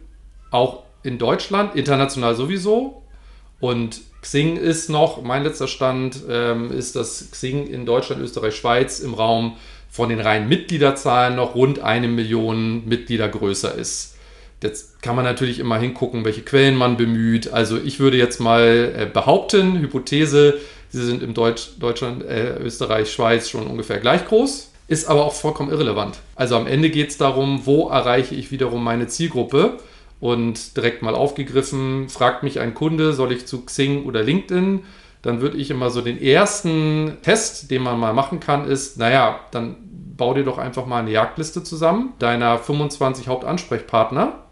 auch 0.50 0.84
in 1.04 1.18
Deutschland, 1.18 1.76
international 1.76 2.34
sowieso. 2.34 3.04
Und 3.60 4.00
Xing 4.22 4.56
ist 4.56 4.90
noch, 4.90 5.22
mein 5.22 5.44
letzter 5.44 5.68
Stand 5.68 6.22
ähm, 6.30 6.72
ist, 6.72 6.96
dass 6.96 7.30
Xing 7.30 7.68
in 7.68 7.86
Deutschland, 7.86 8.22
Österreich, 8.22 8.56
Schweiz 8.56 9.02
im 9.02 9.14
Raum 9.14 9.58
von 9.94 10.10
den 10.10 10.20
reinen 10.20 10.50
Mitgliederzahlen 10.50 11.36
noch 11.36 11.54
rund 11.54 11.78
eine 11.78 12.08
Million 12.08 12.84
Mitglieder 12.88 13.30
größer 13.30 13.76
ist. 13.76 14.16
Jetzt 14.64 15.04
kann 15.04 15.16
man 15.16 15.24
natürlich 15.24 15.60
immer 15.60 15.78
hingucken, 15.78 16.26
welche 16.26 16.42
Quellen 16.42 16.76
man 16.76 16.98
bemüht. 16.98 17.54
Also 17.54 17.78
ich 17.78 18.00
würde 18.00 18.18
jetzt 18.18 18.40
mal 18.40 18.92
äh, 18.98 19.06
behaupten, 19.06 19.78
Hypothese, 19.80 20.58
sie 20.90 21.06
sind 21.06 21.22
im 21.22 21.36
Deutsch, 21.36 21.74
Deutschland, 21.80 22.24
äh, 22.24 22.58
Österreich, 22.58 23.12
Schweiz 23.12 23.50
schon 23.50 23.68
ungefähr 23.68 24.00
gleich 24.00 24.26
groß, 24.26 24.72
ist 24.88 25.06
aber 25.06 25.26
auch 25.26 25.36
vollkommen 25.36 25.70
irrelevant. 25.70 26.18
Also 26.34 26.56
am 26.56 26.66
Ende 26.66 26.90
geht 26.90 27.12
es 27.12 27.18
darum, 27.18 27.68
wo 27.68 27.90
erreiche 27.90 28.34
ich 28.34 28.50
wiederum 28.50 28.84
meine 28.84 29.06
Zielgruppe 29.06 29.78
und 30.20 30.76
direkt 30.76 31.04
mal 31.04 31.14
aufgegriffen, 31.14 32.10
fragt 32.10 32.42
mich 32.42 32.60
ein 32.60 32.74
Kunde, 32.74 33.14
soll 33.14 33.32
ich 33.32 33.46
zu 33.46 33.64
Xing 33.64 34.06
oder 34.06 34.24
LinkedIn? 34.24 34.86
Dann 35.24 35.42
würde 35.42 35.58
ich 35.58 35.72
immer 35.72 35.90
so 35.90 36.02
den 36.02 36.22
ersten 36.22 37.18
Test, 37.24 37.72
den 37.72 37.82
man 37.82 38.00
mal 38.00 38.14
machen 38.14 38.40
kann, 38.40 38.68
ist, 38.68 38.98
naja, 38.98 39.40
dann 39.52 39.78
bau 40.16 40.34
dir 40.34 40.44
doch 40.44 40.60
einfach 40.60 40.86
mal 40.86 41.00
eine 41.00 41.12
Jagdliste 41.12 41.64
zusammen, 41.64 42.14
deiner 42.20 42.60
25 42.60 43.28
Hauptansprechpartner, 43.28 44.44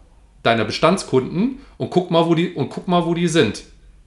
deiner 0.42 0.64
Bestandskunden 0.64 1.60
und 1.76 1.90
guck 1.90 2.10
mal, 2.10 2.26
wo 2.26 2.34
die, 2.34 2.52
und 2.54 2.70
guck 2.70 2.88
mal, 2.88 3.06
wo 3.06 3.14
die 3.14 3.28
sind. 3.28 3.62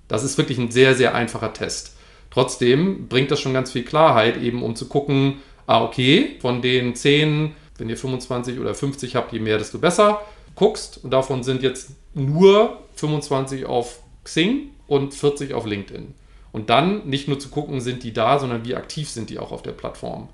Das 0.07 0.23
ist 0.23 0.37
wirklich 0.37 0.57
ein 0.57 0.71
sehr, 0.71 0.95
sehr 0.95 1.15
einfacher 1.15 1.53
Test. 1.53 1.95
Trotzdem 2.31 3.07
bringt 3.07 3.31
das 3.31 3.39
schon 3.39 3.53
ganz 3.53 3.71
viel 3.71 3.83
Klarheit, 3.83 4.35
eben 4.35 4.61
um 4.61 4.75
zu 4.75 4.87
gucken, 4.89 5.35
ah, 5.67 5.83
okay, 5.83 6.35
von 6.41 6.61
den 6.61 6.95
10, 6.95 7.55
wenn 7.77 7.89
ihr 7.89 7.97
25 7.97 8.59
oder 8.59 8.75
50 8.75 9.15
habt, 9.15 9.31
je 9.31 9.39
mehr, 9.39 9.57
desto 9.57 9.77
besser 9.77 10.21
guckst 10.55 11.03
und 11.03 11.11
davon 11.11 11.43
sind 11.43 11.61
jetzt 11.61 11.91
nur 12.13 12.79
25 12.95 13.65
auf 13.65 13.99
Xing 14.23 14.71
und 14.87 15.13
40 15.13 15.53
auf 15.53 15.65
LinkedIn. 15.65 16.13
Und 16.55 16.69
dann 16.69 17.05
nicht 17.05 17.27
nur 17.27 17.37
zu 17.37 17.49
gucken, 17.49 17.81
sind 17.81 18.03
die 18.03 18.13
da, 18.13 18.39
sondern 18.39 18.63
wie 18.63 18.75
aktiv 18.75 19.09
sind 19.09 19.29
die 19.29 19.39
auch 19.39 19.51
auf 19.51 19.61
der 19.61 19.73
Plattform. 19.73 20.29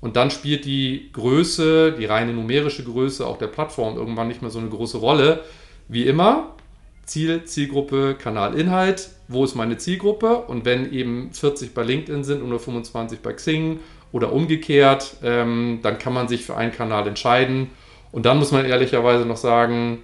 Und 0.00 0.16
dann 0.16 0.32
spielt 0.32 0.64
die 0.64 1.10
Größe, 1.12 1.92
die 1.92 2.06
reine 2.06 2.32
numerische 2.32 2.82
Größe 2.82 3.24
auch 3.24 3.38
der 3.38 3.46
Plattform 3.46 3.96
irgendwann 3.96 4.26
nicht 4.26 4.42
mehr 4.42 4.50
so 4.50 4.58
eine 4.58 4.68
große 4.68 4.98
Rolle. 4.98 5.44
Wie 5.86 6.08
immer, 6.08 6.56
Ziel, 7.04 7.44
Zielgruppe, 7.44 8.16
Kanalinhalt, 8.18 9.10
wo 9.28 9.44
ist 9.44 9.54
meine 9.54 9.76
Zielgruppe? 9.76 10.38
Und 10.38 10.64
wenn 10.64 10.92
eben 10.92 11.30
40 11.32 11.72
bei 11.72 11.84
LinkedIn 11.84 12.24
sind 12.24 12.42
und 12.42 12.48
nur 12.48 12.58
25 12.58 13.20
bei 13.20 13.32
Xing 13.32 13.78
oder 14.10 14.32
umgekehrt, 14.32 15.18
ähm, 15.22 15.78
dann 15.84 15.98
kann 15.98 16.12
man 16.12 16.26
sich 16.26 16.44
für 16.44 16.56
einen 16.56 16.72
Kanal 16.72 17.06
entscheiden 17.06 17.70
und 18.10 18.26
dann 18.26 18.38
muss 18.38 18.50
man 18.50 18.64
ehrlicherweise 18.64 19.24
noch 19.24 19.36
sagen, 19.36 20.02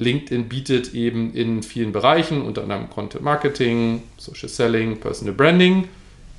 LinkedIn 0.00 0.48
bietet 0.48 0.94
eben 0.94 1.32
in 1.34 1.62
vielen 1.62 1.92
Bereichen, 1.92 2.42
unter 2.42 2.62
anderem 2.62 2.88
Content 2.90 3.22
Marketing, 3.22 4.02
Social 4.16 4.48
Selling, 4.48 4.98
Personal 4.98 5.34
Branding, 5.34 5.88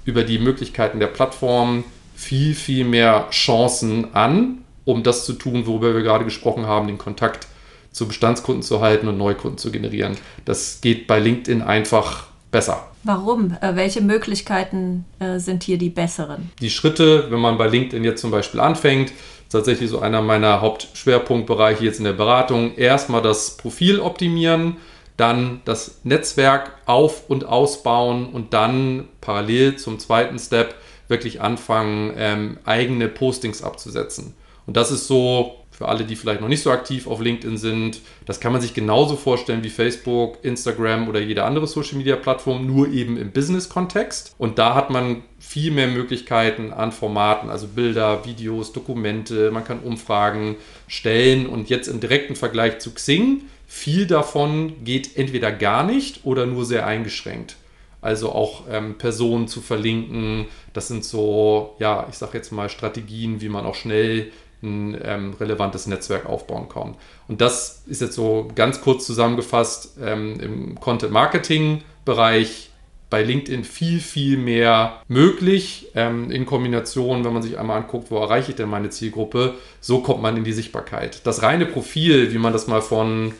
über 0.03 0.23
die 0.23 0.39
Möglichkeiten 0.39 0.99
der 0.99 1.07
Plattform 1.07 1.83
viel, 2.15 2.55
viel 2.55 2.85
mehr 2.85 3.27
Chancen 3.29 4.13
an, 4.13 4.59
um 4.83 5.03
das 5.03 5.25
zu 5.25 5.33
tun, 5.33 5.67
worüber 5.67 5.93
wir 5.93 6.01
gerade 6.01 6.25
gesprochen 6.25 6.65
haben, 6.65 6.87
den 6.87 6.97
Kontakt 6.97 7.47
zu 7.91 8.07
Bestandskunden 8.07 8.63
zu 8.63 8.81
halten 8.81 9.07
und 9.07 9.17
Neukunden 9.17 9.59
zu 9.59 9.71
generieren. 9.71 10.17
Das 10.45 10.81
geht 10.81 11.05
bei 11.05 11.19
LinkedIn 11.19 11.61
einfach 11.61 12.30
besser. 12.51 12.87
Warum? 13.03 13.57
Äh, 13.61 13.75
welche 13.75 14.01
Möglichkeiten 14.01 15.05
äh, 15.19 15.39
sind 15.39 15.63
hier 15.63 15.77
die 15.77 15.89
besseren? 15.89 16.51
Die 16.59 16.69
Schritte, 16.69 17.31
wenn 17.31 17.39
man 17.39 17.57
bei 17.57 17.67
LinkedIn 17.67 18.03
jetzt 18.03 18.21
zum 18.21 18.31
Beispiel 18.31 18.59
anfängt, 18.59 19.13
tatsächlich 19.49 19.89
so 19.89 19.99
einer 19.99 20.21
meiner 20.21 20.61
Hauptschwerpunktbereiche 20.61 21.83
jetzt 21.83 21.99
in 21.99 22.05
der 22.05 22.13
Beratung. 22.13 22.75
Erstmal 22.75 23.21
das 23.21 23.57
Profil 23.57 23.99
optimieren, 23.99 24.77
dann 25.17 25.61
das 25.65 25.99
Netzwerk 26.03 26.77
auf- 26.85 27.29
und 27.29 27.45
ausbauen 27.45 28.27
und 28.27 28.53
dann 28.53 29.07
parallel 29.19 29.75
zum 29.75 29.99
zweiten 29.99 30.39
Step 30.39 30.75
wirklich 31.07 31.41
anfangen, 31.41 32.13
ähm, 32.17 32.57
eigene 32.65 33.07
Postings 33.07 33.63
abzusetzen. 33.63 34.33
Und 34.65 34.77
das 34.77 34.91
ist 34.91 35.07
so 35.07 35.60
für 35.81 35.87
alle, 35.87 36.03
die 36.03 36.15
vielleicht 36.15 36.41
noch 36.41 36.47
nicht 36.47 36.61
so 36.61 36.69
aktiv 36.69 37.07
auf 37.07 37.21
LinkedIn 37.21 37.57
sind, 37.57 38.01
das 38.27 38.39
kann 38.39 38.51
man 38.51 38.61
sich 38.61 38.75
genauso 38.75 39.15
vorstellen 39.15 39.63
wie 39.63 39.71
Facebook, 39.71 40.37
Instagram 40.43 41.07
oder 41.09 41.19
jede 41.19 41.43
andere 41.43 41.65
Social-Media-Plattform, 41.65 42.67
nur 42.67 42.89
eben 42.89 43.17
im 43.17 43.31
Business-Kontext. 43.31 44.35
Und 44.37 44.59
da 44.59 44.75
hat 44.75 44.91
man 44.91 45.23
viel 45.39 45.71
mehr 45.71 45.87
Möglichkeiten 45.87 46.71
an 46.71 46.91
Formaten, 46.91 47.49
also 47.49 47.65
Bilder, 47.65 48.23
Videos, 48.25 48.73
Dokumente, 48.73 49.49
man 49.49 49.63
kann 49.63 49.79
Umfragen 49.79 50.57
stellen 50.87 51.47
und 51.47 51.71
jetzt 51.71 51.87
im 51.87 51.99
direkten 51.99 52.35
Vergleich 52.35 52.77
zu 52.77 52.93
Xing, 52.93 53.41
viel 53.65 54.05
davon 54.05 54.83
geht 54.83 55.17
entweder 55.17 55.51
gar 55.51 55.83
nicht 55.83 56.25
oder 56.25 56.45
nur 56.45 56.63
sehr 56.63 56.85
eingeschränkt. 56.85 57.55
Also 58.01 58.31
auch 58.31 58.65
ähm, 58.69 58.99
Personen 58.99 59.47
zu 59.47 59.61
verlinken, 59.61 60.45
das 60.73 60.89
sind 60.89 61.03
so, 61.03 61.75
ja, 61.79 62.05
ich 62.07 62.17
sage 62.17 62.37
jetzt 62.37 62.51
mal 62.51 62.69
Strategien, 62.69 63.41
wie 63.41 63.49
man 63.49 63.65
auch 63.65 63.75
schnell 63.75 64.31
ein 64.63 64.97
ähm, 65.03 65.33
relevantes 65.39 65.87
Netzwerk 65.87 66.25
aufbauen 66.25 66.69
kann. 66.69 66.95
Und 67.27 67.41
das 67.41 67.83
ist 67.87 68.01
jetzt 68.01 68.15
so 68.15 68.47
ganz 68.53 68.81
kurz 68.81 69.05
zusammengefasst 69.05 69.97
ähm, 70.01 70.39
im 70.39 70.79
Content-Marketing-Bereich 70.79 72.71
bei 73.11 73.23
LinkedIn 73.23 73.65
viel, 73.65 73.99
viel 73.99 74.37
mehr 74.37 75.01
möglich 75.07 75.89
ähm, 75.95 76.31
in 76.31 76.45
Kombination, 76.45 77.25
wenn 77.25 77.33
man 77.33 77.43
sich 77.43 77.59
einmal 77.59 77.77
anguckt, 77.77 78.09
wo 78.09 78.17
erreiche 78.17 78.51
ich 78.51 78.55
denn 78.55 78.69
meine 78.69 78.89
Zielgruppe, 78.89 79.55
so 79.81 79.99
kommt 79.99 80.21
man 80.21 80.37
in 80.37 80.45
die 80.45 80.53
Sichtbarkeit. 80.53 81.25
Das 81.27 81.43
reine 81.43 81.65
Profil, 81.65 82.31
wie 82.31 82.37
man 82.37 82.53
das 82.53 82.67
mal 82.67 82.81
von 82.81 83.33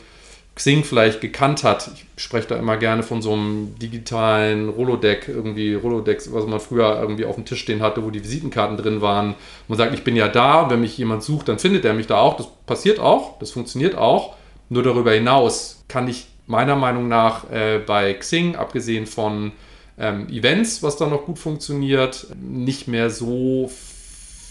Xing 0.54 0.84
vielleicht 0.84 1.20
gekannt 1.22 1.64
hat. 1.64 1.90
Ich 1.94 2.22
spreche 2.22 2.48
da 2.48 2.56
immer 2.56 2.76
gerne 2.76 3.02
von 3.02 3.22
so 3.22 3.32
einem 3.32 3.74
digitalen 3.78 4.68
Rolodeck, 4.68 5.28
irgendwie 5.28 5.74
Rolodex, 5.74 6.32
was 6.32 6.46
man 6.46 6.60
früher 6.60 7.00
irgendwie 7.00 7.24
auf 7.24 7.36
dem 7.36 7.46
Tisch 7.46 7.60
stehen 7.60 7.82
hatte, 7.82 8.04
wo 8.04 8.10
die 8.10 8.22
Visitenkarten 8.22 8.76
drin 8.76 9.00
waren. 9.00 9.34
Man 9.68 9.78
sagt, 9.78 9.94
ich 9.94 10.04
bin 10.04 10.14
ja 10.14 10.28
da, 10.28 10.68
wenn 10.68 10.82
mich 10.82 10.98
jemand 10.98 11.22
sucht, 11.22 11.48
dann 11.48 11.58
findet 11.58 11.84
er 11.86 11.94
mich 11.94 12.06
da 12.06 12.18
auch. 12.18 12.36
Das 12.36 12.48
passiert 12.66 13.00
auch, 13.00 13.38
das 13.38 13.50
funktioniert 13.50 13.94
auch. 13.94 14.36
Nur 14.68 14.82
darüber 14.82 15.12
hinaus 15.12 15.84
kann 15.88 16.06
ich 16.06 16.26
meiner 16.46 16.76
Meinung 16.76 17.08
nach 17.08 17.50
äh, 17.50 17.78
bei 17.78 18.12
Xing, 18.12 18.56
abgesehen 18.56 19.06
von 19.06 19.52
ähm, 19.98 20.28
Events, 20.28 20.82
was 20.82 20.96
da 20.96 21.06
noch 21.06 21.24
gut 21.24 21.38
funktioniert, 21.38 22.26
nicht 22.40 22.88
mehr 22.88 23.08
so 23.08 23.70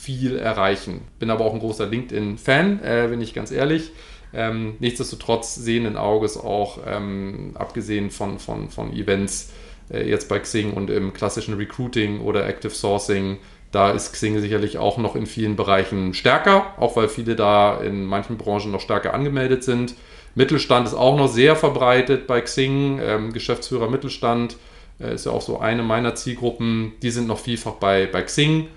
viel 0.01 0.37
erreichen. 0.37 1.01
Bin 1.19 1.29
aber 1.29 1.45
auch 1.45 1.53
ein 1.53 1.59
großer 1.59 1.85
LinkedIn-Fan, 1.85 2.83
äh, 2.83 3.07
bin 3.09 3.21
ich 3.21 3.35
ganz 3.35 3.51
ehrlich. 3.51 3.91
Ähm, 4.33 4.75
nichtsdestotrotz 4.79 5.55
sehenden 5.55 5.97
Auges 5.97 6.37
auch, 6.37 6.79
ähm, 6.87 7.51
abgesehen 7.55 8.11
von, 8.11 8.39
von, 8.39 8.69
von 8.69 8.93
Events, 8.93 9.51
äh, 9.91 10.07
jetzt 10.09 10.29
bei 10.29 10.39
Xing 10.39 10.73
und 10.73 10.89
im 10.89 11.13
klassischen 11.13 11.55
Recruiting 11.55 12.21
oder 12.21 12.47
Active 12.47 12.71
Sourcing, 12.71 13.37
da 13.71 13.91
ist 13.91 14.13
Xing 14.13 14.39
sicherlich 14.39 14.77
auch 14.77 14.97
noch 14.97 15.15
in 15.15 15.25
vielen 15.25 15.55
Bereichen 15.55 16.13
stärker, 16.13 16.73
auch 16.77 16.95
weil 16.95 17.07
viele 17.07 17.35
da 17.35 17.79
in 17.79 18.05
manchen 18.05 18.37
Branchen 18.37 18.71
noch 18.71 18.81
stärker 18.81 19.13
angemeldet 19.13 19.63
sind. 19.63 19.95
Mittelstand 20.35 20.87
ist 20.87 20.93
auch 20.93 21.17
noch 21.17 21.27
sehr 21.27 21.55
verbreitet 21.55 22.27
bei 22.27 22.41
Xing, 22.41 22.99
ähm, 23.01 23.33
Geschäftsführer 23.33 23.89
Mittelstand 23.89 24.57
äh, 24.99 25.15
ist 25.15 25.25
ja 25.25 25.31
auch 25.31 25.41
so 25.41 25.59
eine 25.59 25.83
meiner 25.83 26.15
Zielgruppen, 26.15 26.93
die 27.01 27.11
sind 27.11 27.27
noch 27.27 27.39
vielfach 27.39 27.73
bei, 27.73 28.07
bei 28.07 28.21
Xing 28.21 28.67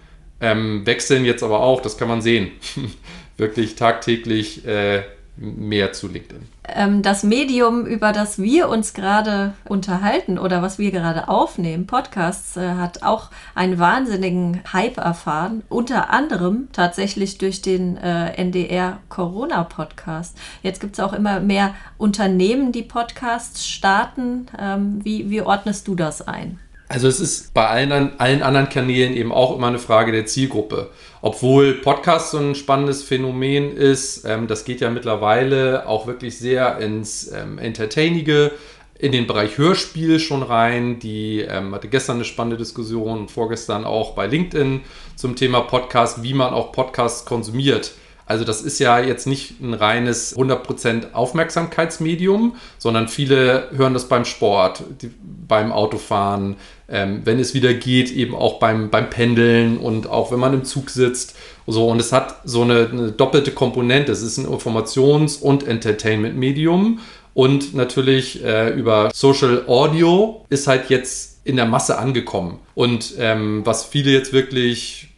ähm, 0.40 0.85
wechseln 0.85 1.25
jetzt 1.25 1.43
aber 1.43 1.61
auch, 1.61 1.81
das 1.81 1.97
kann 1.97 2.09
man 2.09 2.23
sehen, 2.23 2.51
wirklich 3.37 3.77
tagtäglich 3.77 4.67
äh, 4.67 5.03
mehr 5.37 5.92
zu 5.92 6.09
LinkedIn. 6.09 6.47
Ähm, 6.66 7.03
das 7.03 7.23
Medium, 7.23 7.87
über 7.87 8.12
das 8.12 8.38
wir 8.38 8.68
uns 8.68 8.94
gerade 8.94 9.55
unterhalten 9.68 10.38
oder 10.38 10.62
was 10.62 10.79
wir 10.79 10.90
gerade 10.90 11.29
aufnehmen, 11.29 11.87
Podcasts, 11.87 12.57
äh, 12.57 12.75
hat 12.75 13.03
auch 13.03 13.31
einen 13.55 13.79
wahnsinnigen 13.79 14.61
Hype 14.73 14.97
erfahren. 14.97 15.62
Unter 15.68 16.11
anderem 16.11 16.68
tatsächlich 16.73 17.38
durch 17.38 17.62
den 17.62 17.97
äh, 17.97 18.33
NDR 18.35 18.99
Corona-Podcast. 19.09 20.37
Jetzt 20.62 20.81
gibt 20.81 20.94
es 20.94 21.01
auch 21.01 21.12
immer 21.12 21.40
mehr 21.40 21.75
Unternehmen, 21.99 22.73
die 22.73 22.83
Podcasts 22.83 23.66
starten. 23.66 24.47
Ähm, 24.59 25.05
wie, 25.05 25.31
wie 25.31 25.42
ordnest 25.42 25.88
du 25.88 25.94
das 25.94 26.23
ein? 26.23 26.59
Also 26.88 27.09
es 27.09 27.18
ist 27.18 27.55
bei 27.55 27.66
allen, 27.66 28.18
allen 28.20 28.42
anderen 28.42 28.68
Kanälen 28.68 29.14
eben 29.14 29.33
auch 29.33 29.57
immer 29.57 29.68
eine 29.68 29.79
Frage 29.79 30.12
der 30.12 30.27
Zielgruppe. 30.27 30.90
Obwohl 31.23 31.75
Podcast 31.75 32.33
so 32.33 32.38
ein 32.38 32.55
spannendes 32.55 33.03
Phänomen 33.03 33.75
ist, 33.75 34.25
ähm, 34.27 34.47
das 34.47 34.66
geht 34.66 34.81
ja 34.81 34.90
mittlerweile 34.90 35.88
auch 35.88 36.07
wirklich 36.07 36.38
sehr 36.38 36.79
ins 36.79 37.33
ähm, 37.33 37.59
Entertainige, 37.59 38.53
in 38.99 39.12
den 39.12 39.27
Bereich 39.27 39.57
Hörspiel 39.57 40.20
schon 40.20 40.42
rein. 40.42 40.99
Die 40.99 41.40
ähm, 41.40 41.75
hatte 41.75 41.88
gestern 41.88 42.16
eine 42.16 42.27
spannende 42.27 42.59
Diskussion 42.59 43.20
und 43.20 43.31
vorgestern 43.31 43.85
auch 43.87 44.14
bei 44.14 44.27
LinkedIn 44.27 44.83
zum 45.16 45.37
Thema 45.37 45.62
Podcast, 45.62 46.23
wie 46.23 46.35
man 46.35 46.53
auch 46.53 46.73
Podcasts 46.73 47.25
konsumiert. 47.25 47.94
Also 48.27 48.44
das 48.44 48.62
ist 48.62 48.79
ja 48.79 48.99
jetzt 49.01 49.27
nicht 49.27 49.61
ein 49.61 49.75
reines 49.75 50.35
100% 50.37 51.12
Aufmerksamkeitsmedium, 51.12 52.57
sondern 52.79 53.09
viele 53.09 53.68
hören 53.73 53.92
das 53.92 54.09
beim 54.09 54.25
Sport, 54.25 54.83
die, 55.03 55.11
beim 55.23 55.73
Autofahren, 55.73 56.57
ähm, 56.88 57.23
wenn 57.25 57.38
es 57.38 57.55
wieder 57.55 57.73
geht, 57.75 58.11
eben 58.11 58.35
auch 58.35 58.59
beim, 58.59 58.90
beim 58.90 59.11
Pendeln 59.11 59.79
und 59.79 60.09
auch 60.09 60.33
wenn 60.33 60.38
man 60.38 60.55
im 60.55 60.64
Zug 60.64 60.90
sitzt. 60.90 61.37
So, 61.66 61.88
und 61.88 62.01
es 62.01 62.12
hat 62.12 62.40
so 62.44 62.62
eine, 62.62 62.88
eine 62.90 63.12
doppelte 63.12 63.53
Komponente. 63.53 64.12
Es 64.12 64.23
ist 64.23 64.38
ein 64.38 64.47
Informations- 64.47 65.40
und 65.40 65.66
Entertainment-Medium. 65.66 67.01
Und 67.33 67.75
natürlich 67.75 68.44
äh, 68.44 68.70
über 68.70 69.11
Social 69.12 69.64
Audio 69.66 70.44
ist 70.51 70.66
halt 70.66 70.88
jetzt 70.90 71.40
in 71.44 71.57
der 71.57 71.66
Masse 71.66 71.99
angekommen. 71.99 72.59
Und 72.75 73.14
ähm, 73.18 73.62
was 73.64 73.85
viele 73.85 74.12
jetzt 74.12 74.33
wirklich 74.33 75.09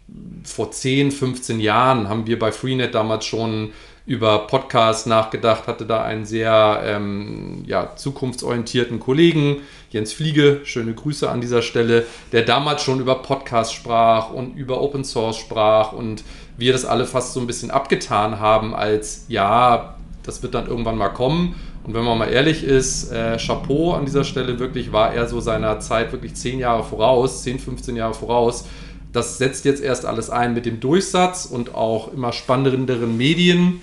vor 0.45 0.71
10, 0.71 1.11
15 1.11 1.61
Jahren 1.61 2.09
haben 2.09 2.27
wir 2.27 2.39
bei 2.39 2.53
Freenet 2.53 2.95
damals 2.95 3.27
schon 3.27 3.73
über 4.07 4.47
Podcasts 4.47 5.07
nachgedacht, 5.07 5.67
hatte 5.67 5.85
da 5.85 6.03
einen 6.03 6.25
sehr 6.25 6.81
ähm, 6.85 7.65
ja, 7.67 7.97
zukunftsorientierten 7.97 9.01
Kollegen, 9.01 9.59
Jens 9.91 10.13
Fliege, 10.13 10.61
schöne 10.65 10.95
Grüße 10.95 11.29
an 11.29 11.41
dieser 11.41 11.61
Stelle, 11.61 12.07
der 12.31 12.43
damals 12.43 12.83
schon 12.83 13.01
über 13.01 13.17
Podcasts 13.17 13.75
sprach 13.75 14.31
und 14.31 14.57
über 14.57 14.81
Open 14.81 15.05
Source 15.05 15.39
sprach 15.39 15.93
und 15.93 16.23
wir 16.57 16.73
das 16.73 16.85
alle 16.85 17.05
fast 17.05 17.33
so 17.33 17.41
ein 17.41 17.49
bisschen 17.49 17.73
abgetan 17.73 18.39
haben 18.39 18.75
als, 18.75 19.27
ja, 19.29 19.97
das 20.23 20.43
wird 20.43 20.55
dann 20.55 20.69
irgendwann 20.69 20.97
mal 20.97 21.09
kommen. 21.09 21.57
Und 21.83 21.95
wenn 21.95 22.05
man 22.05 22.19
mal 22.19 22.29
ehrlich 22.29 22.65
ist, 22.65 23.13
äh, 23.13 23.37
Chapeau 23.39 23.95
an 23.95 24.07
dieser 24.07 24.25
Stelle, 24.25 24.59
wirklich 24.59 24.93
war 24.93 25.15
er 25.15 25.29
so 25.29 25.41
seiner 25.41 25.81
Zeit 25.81 26.13
wirklich 26.13 26.35
10 26.35 26.59
Jahre 26.61 26.85
voraus, 26.85 27.43
10, 27.43 27.59
15 27.59 27.97
Jahre 27.97 28.15
voraus 28.15 28.67
das 29.17 29.39
setzt 29.39 29.65
jetzt 29.65 29.83
erst 29.83 30.05
alles 30.05 30.29
ein 30.29 30.53
mit 30.53 30.67
dem 30.67 30.79
Durchsatz 30.79 31.47
und 31.47 31.75
auch 31.75 32.13
immer 32.13 32.35
spannenderen 32.35 33.17
Medien 33.17 33.81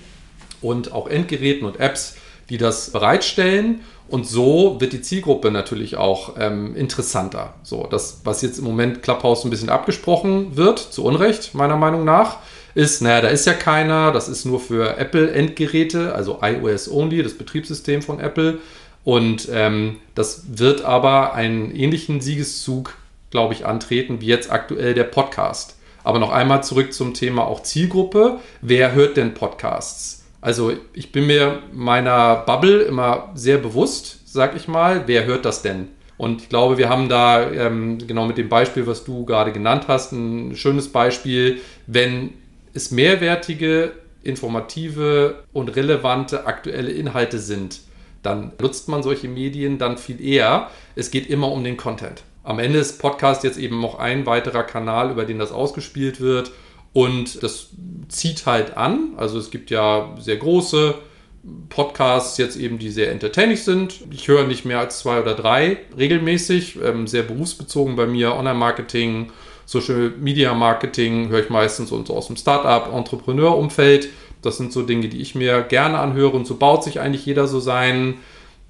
und 0.60 0.92
auch 0.92 1.06
Endgeräten 1.06 1.66
und 1.66 1.80
Apps, 1.80 2.16
die 2.48 2.58
das 2.58 2.90
bereitstellen. 2.90 3.80
Und 4.08 4.28
so 4.28 4.76
wird 4.80 4.92
die 4.92 5.00
Zielgruppe 5.00 5.50
natürlich 5.50 5.96
auch 5.96 6.34
ähm, 6.38 6.76
interessanter. 6.76 7.54
So, 7.62 7.86
das, 7.90 8.20
was 8.24 8.42
jetzt 8.42 8.58
im 8.58 8.64
Moment 8.64 9.02
Clubhouse 9.02 9.44
ein 9.44 9.50
bisschen 9.50 9.70
abgesprochen 9.70 10.56
wird, 10.56 10.78
zu 10.78 11.04
Unrecht, 11.04 11.54
meiner 11.54 11.76
Meinung 11.76 12.04
nach, 12.04 12.38
ist, 12.74 13.00
naja, 13.02 13.22
da 13.22 13.28
ist 13.28 13.46
ja 13.46 13.54
keiner, 13.54 14.12
das 14.12 14.28
ist 14.28 14.44
nur 14.44 14.60
für 14.60 14.98
Apple-Endgeräte, 14.98 16.14
also 16.14 16.40
iOS 16.42 16.90
Only, 16.90 17.22
das 17.22 17.34
Betriebssystem 17.34 18.02
von 18.02 18.20
Apple. 18.20 18.58
Und 19.04 19.48
ähm, 19.52 19.96
das 20.14 20.44
wird 20.58 20.84
aber 20.84 21.34
einen 21.34 21.74
ähnlichen 21.74 22.20
Siegeszug 22.20 22.94
glaube 23.34 23.52
ich, 23.52 23.66
antreten, 23.66 24.20
wie 24.20 24.26
jetzt 24.26 24.52
aktuell 24.52 24.94
der 24.94 25.02
Podcast. 25.02 25.76
Aber 26.04 26.20
noch 26.20 26.30
einmal 26.30 26.62
zurück 26.62 26.92
zum 26.92 27.14
Thema 27.14 27.44
auch 27.44 27.64
Zielgruppe. 27.64 28.38
Wer 28.62 28.92
hört 28.92 29.16
denn 29.16 29.34
Podcasts? 29.34 30.23
Also 30.44 30.74
ich 30.92 31.10
bin 31.10 31.26
mir 31.26 31.62
meiner 31.72 32.36
Bubble 32.36 32.82
immer 32.82 33.30
sehr 33.34 33.56
bewusst, 33.56 34.30
sag 34.30 34.54
ich 34.54 34.68
mal, 34.68 35.04
wer 35.06 35.24
hört 35.24 35.46
das 35.46 35.62
denn? 35.62 35.88
Und 36.18 36.42
ich 36.42 36.50
glaube, 36.50 36.76
wir 36.76 36.90
haben 36.90 37.08
da 37.08 37.50
ähm, 37.50 37.96
genau 38.06 38.26
mit 38.26 38.36
dem 38.36 38.50
Beispiel, 38.50 38.86
was 38.86 39.04
du 39.04 39.24
gerade 39.24 39.52
genannt 39.52 39.86
hast, 39.88 40.12
ein 40.12 40.54
schönes 40.54 40.92
Beispiel, 40.92 41.62
wenn 41.86 42.34
es 42.74 42.90
mehrwertige, 42.90 43.92
informative 44.22 45.44
und 45.54 45.74
relevante 45.76 46.46
aktuelle 46.46 46.90
Inhalte 46.90 47.38
sind, 47.38 47.80
dann 48.22 48.52
nutzt 48.60 48.90
man 48.90 49.02
solche 49.02 49.28
Medien 49.28 49.78
dann 49.78 49.96
viel 49.96 50.22
eher. 50.22 50.68
Es 50.94 51.10
geht 51.10 51.30
immer 51.30 51.50
um 51.50 51.64
den 51.64 51.78
Content. 51.78 52.22
Am 52.42 52.58
Ende 52.58 52.80
ist 52.80 53.00
Podcast 53.00 53.44
jetzt 53.44 53.56
eben 53.56 53.80
noch 53.80 53.98
ein 53.98 54.26
weiterer 54.26 54.64
Kanal, 54.64 55.10
über 55.10 55.24
den 55.24 55.38
das 55.38 55.52
ausgespielt 55.52 56.20
wird. 56.20 56.52
Und 56.94 57.42
das 57.42 57.68
zieht 58.08 58.46
halt 58.46 58.78
an. 58.78 59.10
Also 59.18 59.38
es 59.38 59.50
gibt 59.50 59.70
ja 59.70 60.14
sehr 60.18 60.36
große 60.36 60.94
Podcasts 61.68 62.38
jetzt 62.38 62.56
eben, 62.56 62.78
die 62.78 62.88
sehr 62.88 63.10
entertaining 63.10 63.56
sind. 63.56 64.00
Ich 64.10 64.28
höre 64.28 64.46
nicht 64.46 64.64
mehr 64.64 64.78
als 64.78 65.00
zwei 65.00 65.20
oder 65.20 65.34
drei 65.34 65.78
regelmäßig, 65.98 66.78
ähm, 66.82 67.06
sehr 67.06 67.22
berufsbezogen 67.22 67.96
bei 67.96 68.06
mir, 68.06 68.34
Online-Marketing, 68.34 69.30
Social 69.66 70.12
Media 70.18 70.54
Marketing 70.54 71.28
höre 71.28 71.40
ich 71.40 71.50
meistens 71.50 71.90
und 71.90 72.06
so 72.06 72.16
aus 72.16 72.28
dem 72.28 72.36
Startup, 72.36 72.92
Entrepreneur-Umfeld. 72.94 74.08
Das 74.40 74.56
sind 74.56 74.72
so 74.72 74.82
Dinge, 74.82 75.08
die 75.08 75.20
ich 75.20 75.34
mir 75.34 75.62
gerne 75.62 75.98
anhöre 75.98 76.36
und 76.36 76.46
so 76.46 76.56
baut 76.56 76.84
sich 76.84 77.00
eigentlich 77.00 77.26
jeder 77.26 77.46
so 77.46 77.60
seinen 77.60 78.18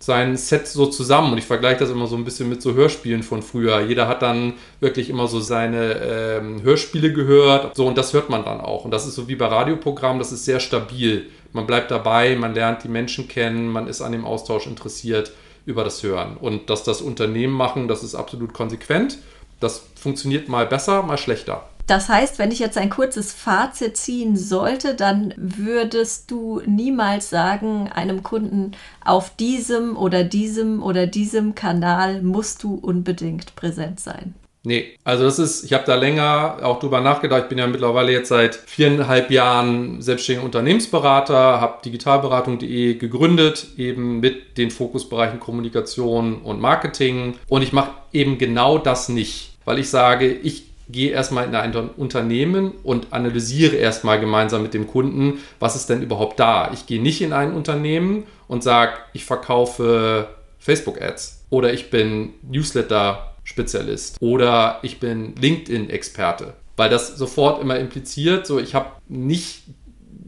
sein 0.05 0.37
Set 0.37 0.69
so 0.69 0.87
zusammen 0.87 1.33
und 1.33 1.39
ich 1.39 1.47
vergleiche 1.47 1.81
das 1.81 1.91
immer 1.91 2.07
so 2.07 2.17
ein 2.17 2.25
bisschen 2.25 2.49
mit 2.49 2.61
so 2.61 2.75
Hörspielen 2.75 3.23
von 3.23 3.43
früher. 3.43 3.81
Jeder 3.81 4.07
hat 4.07 4.21
dann 4.21 4.55
wirklich 4.81 5.09
immer 5.09 5.29
so 5.29 5.41
seine 5.41 5.95
ähm, 5.95 6.63
Hörspiele 6.63 7.13
gehört, 7.13 7.75
so 7.75 7.87
und 7.87 7.97
das 7.97 8.13
hört 8.13 8.29
man 8.29 8.45
dann 8.45 8.61
auch. 8.61 8.85
Und 8.85 8.91
das 8.91 9.07
ist 9.07 9.15
so 9.15 9.29
wie 9.29 9.37
bei 9.37 9.47
Radioprogrammen, 9.47 10.19
das 10.19 10.33
ist 10.33 10.45
sehr 10.45 10.61
stabil. 10.61 11.31
Man 11.53 11.67
bleibt 11.67 11.91
dabei, 11.91 12.37
man 12.37 12.55
lernt 12.55 12.85
die 12.85 12.89
Menschen 12.89 13.29
kennen, 13.29 13.69
man 13.69 13.87
ist 13.87 14.03
an 14.03 14.13
dem 14.13 14.27
Austausch 14.27 14.67
interessiert 14.67 15.33
über 15.65 15.85
das 15.85 16.03
Hören. 16.03 16.37
Und 16.37 16.69
dass 16.69 16.85
das 16.85 17.01
Unternehmen 17.01 17.55
machen, 17.55 17.89
das 17.89 18.03
ist 18.03 18.15
absolut 18.15 18.53
konsequent. 18.53 19.19
Das 19.61 19.87
funktioniert 19.95 20.49
mal 20.49 20.67
besser, 20.67 21.03
mal 21.03 21.17
schlechter. 21.17 21.67
Das 21.87 22.09
heißt, 22.09 22.39
wenn 22.39 22.51
ich 22.51 22.61
jetzt 22.61 22.79
ein 22.79 22.89
kurzes 22.89 23.33
Fazit 23.33 23.97
ziehen 23.97 24.37
sollte, 24.37 24.95
dann 24.95 25.35
würdest 25.37 26.31
du 26.31 26.63
niemals 26.65 27.29
sagen, 27.29 27.91
einem 27.95 28.23
Kunden, 28.23 28.73
auf 29.05 29.37
diesem 29.37 29.97
oder 29.97 30.25
diesem 30.25 30.83
oder 30.83 31.07
diesem 31.07 31.55
Kanal 31.55 32.23
musst 32.23 32.63
du 32.63 32.75
unbedingt 32.75 33.55
präsent 33.55 34.01
sein. 34.01 34.35
Nee, 34.67 34.97
also 35.05 35.25
das 35.25 35.39
ist, 35.39 35.65
ich 35.65 35.75
habe 35.75 35.85
da 35.85 35.95
länger 35.95 36.57
auch 36.63 36.81
drüber 36.81 37.03
nachgedacht. 37.03 37.43
Ich 37.43 37.49
bin 37.51 37.59
ja 37.59 37.67
mittlerweile 37.67 38.13
jetzt 38.13 38.31
seit 38.31 38.55
viereinhalb 38.55 39.31
Jahren 39.31 40.01
selbstständiger 40.01 40.47
Unternehmensberater, 40.47 41.61
habe 41.61 41.83
digitalberatung.de 41.85 42.95
gegründet, 42.95 43.67
eben 43.77 44.21
mit 44.21 44.57
den 44.57 44.71
Fokusbereichen 44.71 45.39
Kommunikation 45.39 46.41
und 46.41 46.63
Marketing. 46.63 47.35
Und 47.47 47.61
ich 47.61 47.75
mache 47.75 47.91
eben 48.15 48.39
genau 48.39 48.79
das 48.79 49.11
nicht, 49.11 49.59
weil 49.67 49.79
ich 49.79 49.91
sage, 49.91 50.33
ich 50.33 50.74
gehe 50.89 51.11
erstmal 51.11 51.47
in 51.47 51.55
ein 51.55 51.75
Unternehmen 51.75 52.73
und 52.83 53.13
analysiere 53.13 53.77
erstmal 53.77 54.21
gemeinsam 54.21 54.63
mit 54.63 54.75
dem 54.75 54.87
Kunden, 54.87 55.39
was 55.59 55.77
ist 55.77 55.89
denn 55.89 56.03
überhaupt 56.03 56.39
da. 56.39 56.71
Ich 56.73 56.87
gehe 56.87 57.01
nicht 57.01 57.23
in 57.23 57.33
ein 57.33 57.53
Unternehmen 57.55 58.25
und 58.49 58.63
sage, 58.63 58.93
ich 59.13 59.25
verkaufe 59.25 60.29
Facebook-Ads 60.59 61.47
oder 61.51 61.73
ich 61.73 61.91
bin 61.91 62.35
Newsletter-Spezialist 62.43 64.17
oder 64.21 64.79
ich 64.83 65.01
bin 65.01 65.35
LinkedIn-Experte, 65.37 66.55
weil 66.77 66.91
das 66.91 67.17
sofort 67.17 67.63
immer 67.63 67.79
impliziert, 67.79 68.47
so 68.47 68.59
ich 68.59 68.75
habe 68.75 68.91
nicht 69.09 69.65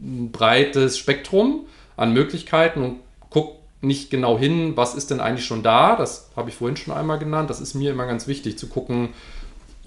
ein 0.01 0.31
breites 0.31 0.97
Spektrum 0.97 1.65
an 1.95 2.13
Möglichkeiten 2.13 2.81
und 2.81 2.99
gucke 3.29 3.57
nicht 3.81 4.09
genau 4.09 4.37
hin, 4.39 4.75
was 4.75 4.95
ist 4.95 5.11
denn 5.11 5.19
eigentlich 5.19 5.45
schon 5.45 5.63
da. 5.63 5.95
Das 5.95 6.31
habe 6.35 6.49
ich 6.49 6.55
vorhin 6.55 6.77
schon 6.77 6.93
einmal 6.93 7.19
genannt. 7.19 7.49
Das 7.49 7.61
ist 7.61 7.75
mir 7.75 7.91
immer 7.91 8.07
ganz 8.07 8.27
wichtig 8.27 8.57
zu 8.57 8.67
gucken, 8.67 9.09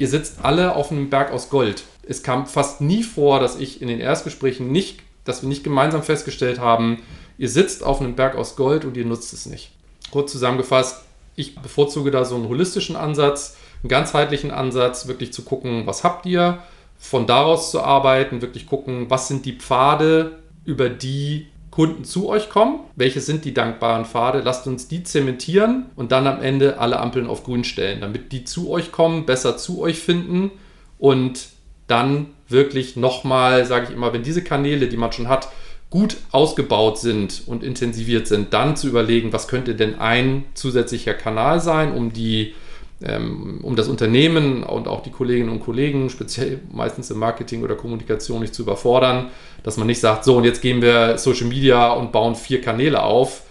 ihr 0.01 0.09
sitzt 0.09 0.43
alle 0.43 0.75
auf 0.75 0.91
einem 0.91 1.11
Berg 1.11 1.31
aus 1.31 1.51
Gold. 1.51 1.85
Es 2.09 2.23
kam 2.23 2.47
fast 2.47 2.81
nie 2.81 3.03
vor, 3.03 3.39
dass 3.39 3.59
ich 3.59 3.83
in 3.83 3.89
den 3.89 4.01
Erstgesprächen 4.01 4.73
nicht, 4.73 5.01
dass 5.27 5.43
wir 5.43 5.49
nicht 5.51 5.63
gemeinsam 5.63 6.03
festgestellt 6.03 6.59
haben, 6.59 7.03
ihr 7.37 7.51
sitzt 7.51 7.85
auf 7.85 8.01
einem 8.01 8.17
Berg 8.17 8.35
aus 8.35 8.57
Gold 8.57 8.87
und 8.87 8.97
ihr 8.97 9.05
nutzt 9.05 9.35
es 9.35 9.45
nicht. 9.45 9.73
Kurz 10.11 10.33
zusammengefasst, 10.33 11.05
ich 11.37 11.55
bevorzuge 11.55 12.11
da 12.11 12.25
so 12.25 12.37
einen 12.37 12.49
holistischen 12.49 12.97
Ansatz, 12.97 13.59
einen 13.83 13.91
ganzheitlichen 13.91 14.51
Ansatz, 14.51 15.07
wirklich 15.07 15.35
zu 15.35 15.43
gucken, 15.43 15.87
was 15.87 16.03
habt 16.03 16.25
ihr, 16.25 16.63
von 16.99 17.27
daraus 17.27 17.71
zu 17.71 17.83
arbeiten, 17.83 18.41
wirklich 18.41 18.67
gucken, 18.67 19.11
was 19.11 19.29
sind 19.29 19.45
die 19.45 19.59
Pfade, 19.59 20.39
über 20.65 20.89
die 20.89 21.49
Kunden 21.71 22.05
zu 22.05 22.29
euch 22.29 22.51
kommen. 22.51 22.81
Welche 22.97 23.21
sind 23.21 23.45
die 23.45 23.55
dankbaren 23.55 24.05
Pfade? 24.05 24.43
Lasst 24.45 24.67
uns 24.67 24.89
die 24.89 25.05
zementieren 25.05 25.87
und 25.97 26.13
dann 26.13 26.27
am 26.27 26.43
Ende 26.43 26.79
alle 26.79 26.99
Ampeln 26.99 27.27
auf 27.27 27.45
grün 27.45 27.65
stellen, 27.65 28.01
damit 28.01 28.33
die 28.33 28.45
zu 28.45 28.71
euch 28.71 28.91
kommen, 28.93 29.27
besser 29.27 29.57
zu 29.57 29.81
euch 29.81 30.01
finden 30.01 30.51
und 30.99 31.49
dann 31.87 32.27
wirklich 32.49 32.97
nochmal, 32.97 33.65
sage 33.65 33.87
ich 33.89 33.95
immer, 33.95 34.13
wenn 34.13 34.23
diese 34.23 34.43
Kanäle, 34.43 34.89
die 34.89 34.97
man 34.97 35.13
schon 35.13 35.29
hat, 35.29 35.49
gut 35.91 36.17
ausgebaut 36.31 36.99
sind 36.99 37.43
und 37.47 37.65
intensiviert 37.65 38.29
sind, 38.29 38.53
dann 38.53 38.77
zu 38.77 38.89
überlegen, 38.89 39.33
was 39.33 39.49
könnte 39.49 39.75
denn 39.75 39.99
ein 39.99 40.45
zusätzlicher 40.55 41.15
Kanal 41.15 41.61
sein, 41.61 41.93
um 41.93 42.13
die 42.13 42.55
um 43.03 43.77
das 43.77 43.89
Unternehmen 43.89 44.63
und 44.63 44.87
auch 44.87 45.03
die 45.03 45.11
Kolleginnen 45.11 45.49
und 45.49 45.61
Kollegen, 45.61 46.11
speziell 46.11 46.61
meistens 46.71 47.11
im 47.11 47.19
Marketing 47.19 47.63
oder 47.63 47.75
Kommunikation, 47.75 48.43
nicht 48.43 48.55
zu 48.55 48.63
überfordern, 48.63 49.29
dass 49.63 49.79
man 49.79 49.87
nicht 49.87 50.01
sagt, 50.01 50.25
so 50.25 50.37
und 50.37 50.45
jetzt 50.45 50.61
gehen 50.61 50.83
wir 50.83 51.17
Social 51.17 51.47
Media 51.47 51.93
und 51.93 52.13
bauen 52.13 52.35
vier 52.35 52.61
Kanäle 52.61 53.03
auf, 53.03 53.45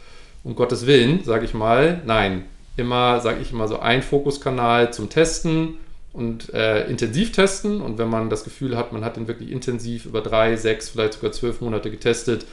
um 0.44 0.56
Gottes 0.56 0.86
Willen, 0.86 1.24
sage 1.24 1.46
ich 1.46 1.56
mal. 1.56 2.02
Nein, 2.06 2.46
immer, 2.78 3.22
sage 3.22 3.42
ich 3.42 3.52
immer 3.52 3.68
so, 3.68 3.80
ein 3.80 4.04
Fokuskanal 4.04 4.94
zum 4.94 5.10
Testen 5.10 5.78
und 6.14 6.54
äh, 6.54 6.88
intensiv 6.88 7.32
testen. 7.32 7.82
Und 7.82 7.98
wenn 7.98 8.10
man 8.10 8.30
das 8.30 8.44
Gefühl 8.44 8.78
hat, 8.78 8.94
man 8.94 9.04
hat 9.04 9.18
den 9.18 9.28
wirklich 9.28 9.52
intensiv 9.52 10.06
über 10.06 10.22
drei, 10.22 10.58
sechs, 10.58 10.90
vielleicht 10.90 11.14
sogar 11.14 11.32
zwölf 11.32 11.60
Monate 11.62 11.90
getestet 11.90 12.46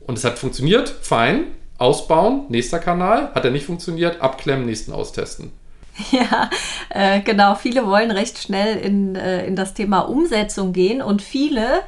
und 0.00 0.16
es 0.16 0.24
hat 0.24 0.38
funktioniert, 0.38 0.88
fein, 0.88 1.44
ausbauen, 1.76 2.44
nächster 2.48 2.78
Kanal, 2.78 3.34
hat 3.34 3.44
er 3.44 3.50
nicht 3.50 3.66
funktioniert, 3.66 4.22
abklemmen, 4.22 4.64
nächsten 4.64 4.92
austesten. 4.92 5.52
Ja, 6.10 6.50
äh, 6.90 7.20
genau. 7.20 7.54
Viele 7.54 7.86
wollen 7.86 8.10
recht 8.10 8.38
schnell 8.38 8.78
in, 8.78 9.14
äh, 9.14 9.46
in 9.46 9.56
das 9.56 9.74
Thema 9.74 10.00
Umsetzung 10.00 10.72
gehen 10.72 11.02
und 11.02 11.22
viele 11.22 11.82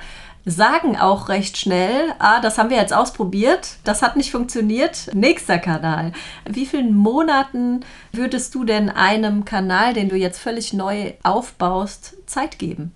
sagen 0.46 0.98
auch 0.98 1.30
recht 1.30 1.56
schnell, 1.56 2.12
ah, 2.18 2.40
das 2.40 2.58
haben 2.58 2.68
wir 2.68 2.76
jetzt 2.76 2.92
ausprobiert, 2.92 3.76
das 3.84 4.02
hat 4.02 4.16
nicht 4.16 4.30
funktioniert, 4.30 5.08
nächster 5.14 5.58
Kanal. 5.58 6.12
Wie 6.46 6.66
vielen 6.66 6.94
Monaten 6.94 7.80
würdest 8.12 8.54
du 8.54 8.64
denn 8.64 8.90
einem 8.90 9.46
Kanal, 9.46 9.94
den 9.94 10.10
du 10.10 10.16
jetzt 10.16 10.38
völlig 10.38 10.74
neu 10.74 11.14
aufbaust, 11.22 12.16
Zeit 12.26 12.58
geben? 12.58 12.92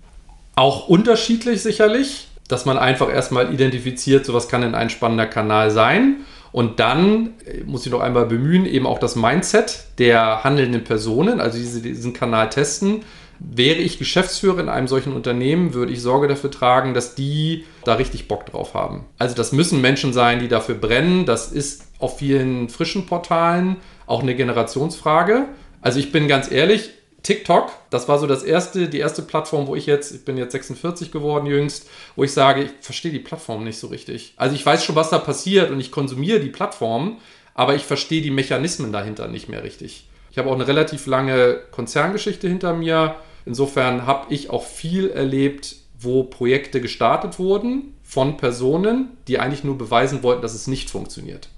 Auch 0.55 0.87
unterschiedlich 0.89 1.63
sicherlich, 1.63 2.27
dass 2.47 2.65
man 2.65 2.77
einfach 2.77 3.11
erstmal 3.11 3.51
identifiziert, 3.51 4.27
so 4.27 4.33
was 4.35 4.47
kann 4.47 4.61
denn 4.61 4.75
ein 4.75 4.91
spannender 4.91 5.27
Kanal 5.27 5.71
sein 5.71 6.17
und 6.51 6.79
dann 6.79 7.35
äh, 7.45 7.63
muss 7.65 7.85
ich 7.85 7.91
noch 7.91 8.01
einmal 8.01 8.25
bemühen, 8.25 8.65
eben 8.65 8.87
auch 8.87 8.99
das 8.99 9.15
Mindset 9.15 9.85
der 9.97 10.43
handelnden 10.43 10.83
Personen, 10.83 11.39
also 11.39 11.57
diese, 11.57 11.81
diesen 11.81 12.13
Kanal 12.13 12.49
testen. 12.49 13.03
Wäre 13.39 13.79
ich 13.79 13.97
Geschäftsführer 13.97 14.59
in 14.59 14.67
einem 14.67 14.87
solchen 14.87 15.13
Unternehmen, 15.13 15.73
würde 15.73 15.93
ich 15.93 16.01
Sorge 16.01 16.27
dafür 16.27 16.51
tragen, 16.51 16.93
dass 16.93 17.15
die 17.15 17.63
da 17.85 17.93
richtig 17.93 18.27
Bock 18.27 18.45
drauf 18.45 18.73
haben. 18.73 19.05
Also 19.17 19.33
das 19.33 19.53
müssen 19.53 19.79
Menschen 19.79 20.11
sein, 20.11 20.39
die 20.39 20.49
dafür 20.49 20.75
brennen. 20.75 21.25
Das 21.25 21.49
ist 21.49 21.83
auf 21.99 22.17
vielen 22.17 22.67
frischen 22.67 23.05
Portalen 23.05 23.77
auch 24.07 24.23
eine 24.23 24.35
Generationsfrage. 24.35 25.45
Also 25.81 25.99
ich 25.99 26.11
bin 26.11 26.27
ganz 26.27 26.51
ehrlich, 26.51 26.89
TikTok, 27.23 27.71
das 27.89 28.07
war 28.07 28.17
so 28.17 28.27
das 28.27 28.43
erste, 28.43 28.87
die 28.87 28.99
erste 28.99 29.21
Plattform, 29.21 29.67
wo 29.67 29.75
ich 29.75 29.85
jetzt, 29.85 30.13
ich 30.13 30.25
bin 30.25 30.37
jetzt 30.37 30.53
46 30.53 31.11
geworden 31.11 31.45
jüngst, 31.45 31.89
wo 32.15 32.23
ich 32.23 32.31
sage, 32.31 32.63
ich 32.63 32.71
verstehe 32.81 33.11
die 33.11 33.19
Plattform 33.19 33.63
nicht 33.63 33.77
so 33.77 33.87
richtig. 33.87 34.33
Also 34.37 34.55
ich 34.55 34.65
weiß 34.65 34.83
schon, 34.83 34.95
was 34.95 35.09
da 35.09 35.19
passiert 35.19 35.71
und 35.71 35.79
ich 35.79 35.91
konsumiere 35.91 36.39
die 36.39 36.49
Plattform, 36.49 37.17
aber 37.53 37.75
ich 37.75 37.83
verstehe 37.83 38.21
die 38.21 38.31
Mechanismen 38.31 38.93
dahinter 38.93 39.27
nicht 39.27 39.49
mehr 39.49 39.63
richtig. 39.63 40.07
Ich 40.31 40.37
habe 40.37 40.49
auch 40.49 40.55
eine 40.55 40.67
relativ 40.67 41.07
lange 41.07 41.59
Konzerngeschichte 41.71 42.47
hinter 42.47 42.73
mir. 42.73 43.15
Insofern 43.45 44.05
habe 44.05 44.33
ich 44.33 44.49
auch 44.49 44.63
viel 44.63 45.09
erlebt, 45.09 45.75
wo 45.99 46.23
Projekte 46.23 46.79
gestartet 46.79 47.39
wurden 47.39 47.95
von 48.03 48.37
Personen, 48.37 49.17
die 49.27 49.39
eigentlich 49.39 49.63
nur 49.63 49.77
beweisen 49.77 50.23
wollten, 50.23 50.41
dass 50.41 50.53
es 50.53 50.67
nicht 50.67 50.89
funktioniert. 50.89 51.49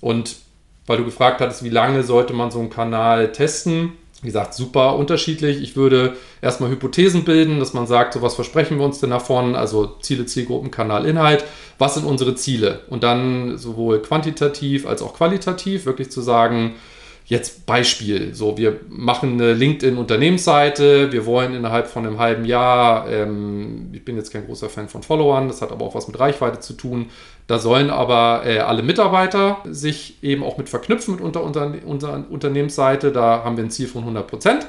Und 0.00 0.36
weil 0.86 0.98
du 0.98 1.04
gefragt 1.04 1.40
hattest, 1.40 1.64
wie 1.64 1.70
lange 1.70 2.02
sollte 2.02 2.34
man 2.34 2.50
so 2.50 2.60
einen 2.60 2.68
Kanal 2.68 3.32
testen, 3.32 3.92
wie 4.24 4.28
gesagt, 4.28 4.54
super 4.54 4.96
unterschiedlich. 4.96 5.62
Ich 5.62 5.76
würde 5.76 6.16
erstmal 6.40 6.70
Hypothesen 6.70 7.24
bilden, 7.24 7.58
dass 7.58 7.74
man 7.74 7.86
sagt, 7.86 8.14
so 8.14 8.22
was 8.22 8.34
versprechen 8.34 8.78
wir 8.78 8.84
uns 8.86 8.98
denn 8.98 9.10
davon? 9.10 9.54
Also 9.54 9.96
Ziele, 10.00 10.24
Zielgruppen, 10.24 10.70
Kanal, 10.70 11.04
Inhalt. 11.04 11.44
Was 11.78 11.94
sind 11.94 12.06
unsere 12.06 12.34
Ziele? 12.34 12.80
Und 12.88 13.02
dann 13.02 13.58
sowohl 13.58 14.00
quantitativ 14.00 14.86
als 14.86 15.02
auch 15.02 15.12
qualitativ 15.12 15.84
wirklich 15.84 16.10
zu 16.10 16.22
sagen, 16.22 16.76
Jetzt 17.26 17.64
Beispiel, 17.64 18.34
so 18.34 18.58
wir 18.58 18.80
machen 18.90 19.34
eine 19.34 19.54
LinkedIn-Unternehmensseite, 19.54 21.10
wir 21.10 21.24
wollen 21.24 21.54
innerhalb 21.54 21.86
von 21.86 22.06
einem 22.06 22.18
halben 22.18 22.44
Jahr, 22.44 23.08
ähm, 23.10 23.88
ich 23.94 24.04
bin 24.04 24.16
jetzt 24.16 24.30
kein 24.30 24.44
großer 24.44 24.68
Fan 24.68 24.90
von 24.90 25.02
Followern, 25.02 25.48
das 25.48 25.62
hat 25.62 25.72
aber 25.72 25.86
auch 25.86 25.94
was 25.94 26.06
mit 26.06 26.20
Reichweite 26.20 26.60
zu 26.60 26.74
tun, 26.74 27.06
da 27.46 27.58
sollen 27.58 27.88
aber 27.88 28.42
äh, 28.44 28.58
alle 28.58 28.82
Mitarbeiter 28.82 29.62
sich 29.64 30.22
eben 30.22 30.42
auch 30.42 30.58
mit 30.58 30.68
verknüpfen 30.68 31.14
mit 31.14 31.24
unter, 31.24 31.42
unter, 31.42 31.72
unserer 31.86 32.24
Unternehmensseite, 32.28 33.10
da 33.10 33.42
haben 33.42 33.56
wir 33.56 33.64
ein 33.64 33.70
Ziel 33.70 33.88
von 33.88 34.02
100 34.02 34.26
Prozent 34.26 34.66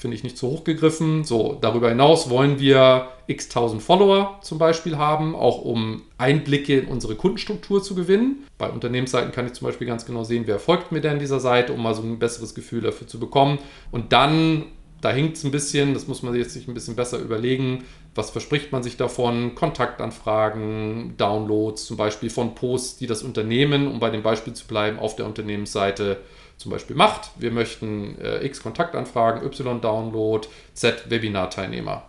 finde 0.00 0.16
ich 0.16 0.24
nicht 0.24 0.38
zu 0.38 0.48
hoch 0.48 0.64
gegriffen. 0.64 1.24
So, 1.24 1.58
darüber 1.60 1.90
hinaus 1.90 2.30
wollen 2.30 2.58
wir 2.58 3.08
x 3.26 3.50
tausend 3.50 3.82
Follower 3.82 4.38
zum 4.40 4.56
Beispiel 4.56 4.96
haben, 4.96 5.36
auch 5.36 5.60
um 5.60 6.04
Einblicke 6.16 6.78
in 6.78 6.86
unsere 6.86 7.16
Kundenstruktur 7.16 7.82
zu 7.82 7.94
gewinnen. 7.94 8.46
Bei 8.56 8.70
Unternehmensseiten 8.70 9.30
kann 9.30 9.44
ich 9.44 9.52
zum 9.52 9.66
Beispiel 9.66 9.86
ganz 9.86 10.06
genau 10.06 10.24
sehen, 10.24 10.44
wer 10.46 10.58
folgt 10.58 10.90
mir 10.90 11.02
denn 11.02 11.18
dieser 11.18 11.38
Seite, 11.38 11.74
um 11.74 11.82
mal 11.82 11.94
so 11.94 12.00
ein 12.00 12.18
besseres 12.18 12.54
Gefühl 12.54 12.80
dafür 12.80 13.08
zu 13.08 13.20
bekommen. 13.20 13.58
Und 13.90 14.14
dann, 14.14 14.64
da 15.02 15.10
hinkt 15.10 15.36
es 15.36 15.44
ein 15.44 15.50
bisschen, 15.50 15.92
das 15.92 16.08
muss 16.08 16.22
man 16.22 16.34
jetzt 16.34 16.54
sich 16.54 16.66
ein 16.66 16.72
bisschen 16.72 16.96
besser 16.96 17.18
überlegen, 17.18 17.84
was 18.14 18.30
verspricht 18.30 18.72
man 18.72 18.82
sich 18.82 18.96
davon? 18.96 19.54
Kontaktanfragen, 19.54 21.14
Downloads 21.18 21.84
zum 21.84 21.98
Beispiel 21.98 22.30
von 22.30 22.54
Posts, 22.54 22.96
die 22.96 23.06
das 23.06 23.22
Unternehmen, 23.22 23.86
um 23.86 24.00
bei 24.00 24.08
dem 24.08 24.22
Beispiel 24.22 24.54
zu 24.54 24.66
bleiben, 24.66 24.98
auf 24.98 25.14
der 25.14 25.26
Unternehmensseite 25.26 26.16
zum 26.60 26.70
Beispiel 26.70 26.94
macht. 26.94 27.30
Wir 27.36 27.50
möchten 27.52 28.18
äh, 28.20 28.44
X 28.44 28.62
Kontaktanfragen, 28.62 29.42
Y 29.46 29.80
Download, 29.80 30.46
Z 30.74 31.08
Webinar-Teilnehmer. 31.08 32.02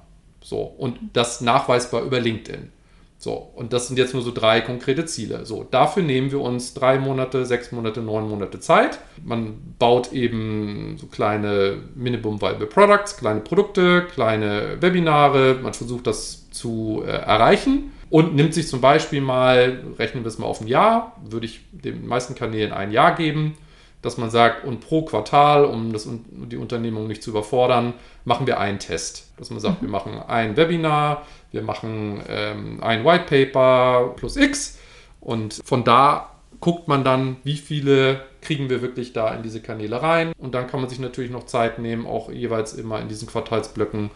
So, 0.44 0.58
und 0.64 0.98
das 1.14 1.40
nachweisbar 1.40 2.02
über 2.02 2.20
LinkedIn. 2.20 2.70
So, 3.18 3.32
und 3.56 3.72
das 3.72 3.88
sind 3.88 3.98
jetzt 3.98 4.14
nur 4.14 4.24
so 4.24 4.32
drei 4.34 4.60
konkrete 4.60 5.06
Ziele. 5.06 5.46
So, 5.46 5.64
dafür 5.64 6.04
nehmen 6.04 6.32
wir 6.32 6.42
uns 6.42 6.74
drei 6.74 7.00
Monate, 7.00 7.46
sechs 7.46 7.72
Monate, 7.72 8.02
neun 8.02 8.28
Monate 8.28 8.60
Zeit. 8.60 9.00
Man 9.24 9.76
baut 9.80 10.12
eben 10.12 10.98
so 11.00 11.08
kleine 11.08 11.78
Minimum 11.96 12.42
Viable 12.42 12.68
Products, 12.68 13.16
kleine 13.16 13.40
Produkte, 13.40 14.06
kleine 14.14 14.82
Webinare. 14.82 15.60
Man 15.62 15.74
versucht 15.74 16.08
das 16.08 16.50
zu 16.50 17.04
äh, 17.06 17.10
erreichen 17.10 17.94
und 18.10 18.36
nimmt 18.36 18.54
sich 18.54 18.68
zum 18.68 18.82
Beispiel 18.82 19.22
mal, 19.22 19.82
rechnen 19.98 20.26
wir 20.26 20.28
es 20.28 20.40
mal 20.40 20.48
auf 20.48 20.60
ein 20.60 20.68
Jahr, 20.68 21.16
würde 21.24 21.46
ich 21.46 21.62
den 21.72 22.06
meisten 22.06 22.36
Kanälen 22.36 22.74
ein 22.74 22.92
Jahr 22.92 23.16
geben 23.16 23.56
dass 24.02 24.18
man 24.18 24.30
sagt, 24.30 24.66
und 24.66 24.82
pro 24.82 25.04
Quartal, 25.04 25.66
um 25.66 25.94
das, 25.94 26.08
die 26.32 26.58
Unternehmung 26.58 27.08
nicht 27.08 27.22
zu 27.22 27.30
überfordern, 27.30 27.94
machen 28.26 28.48
wir 28.48 28.60
einen 28.60 28.80
Test. 28.80 29.32
Dass 29.38 29.52
man 29.52 29.60
sagt, 29.60 29.82
mhm. 29.82 29.88
wir 29.88 29.92
machen 29.92 30.20
ein 30.28 30.58
Webinar, 30.58 31.26
wir 31.52 31.62
machen 31.62 32.22
ähm, 32.28 32.80
ein 32.82 33.06
White 33.06 33.26
Paper 33.26 34.14
plus 34.16 34.38
X 34.38 34.80
und 35.20 35.62
von 35.64 35.84
da 35.84 36.32
guckt 36.60 36.88
man 36.88 37.04
dann, 37.04 37.38
wie 37.44 37.58
viele 37.58 38.22
kriegen 38.42 38.70
wir 38.70 38.82
wirklich 38.82 39.14
da 39.14 39.34
in 39.34 39.44
diese 39.44 39.62
Kanäle 39.62 40.02
rein. 40.02 40.32
Und 40.38 40.54
dann 40.56 40.68
kann 40.68 40.80
man 40.80 40.90
sich 40.90 41.00
natürlich 41.00 41.32
noch 41.32 41.46
Zeit 41.46 41.80
nehmen, 41.80 42.06
auch 42.06 42.32
jeweils 42.32 42.74
immer 42.74 43.00
in 43.00 43.08
diesen 43.08 43.28
Quartalsblöcken 43.28 44.12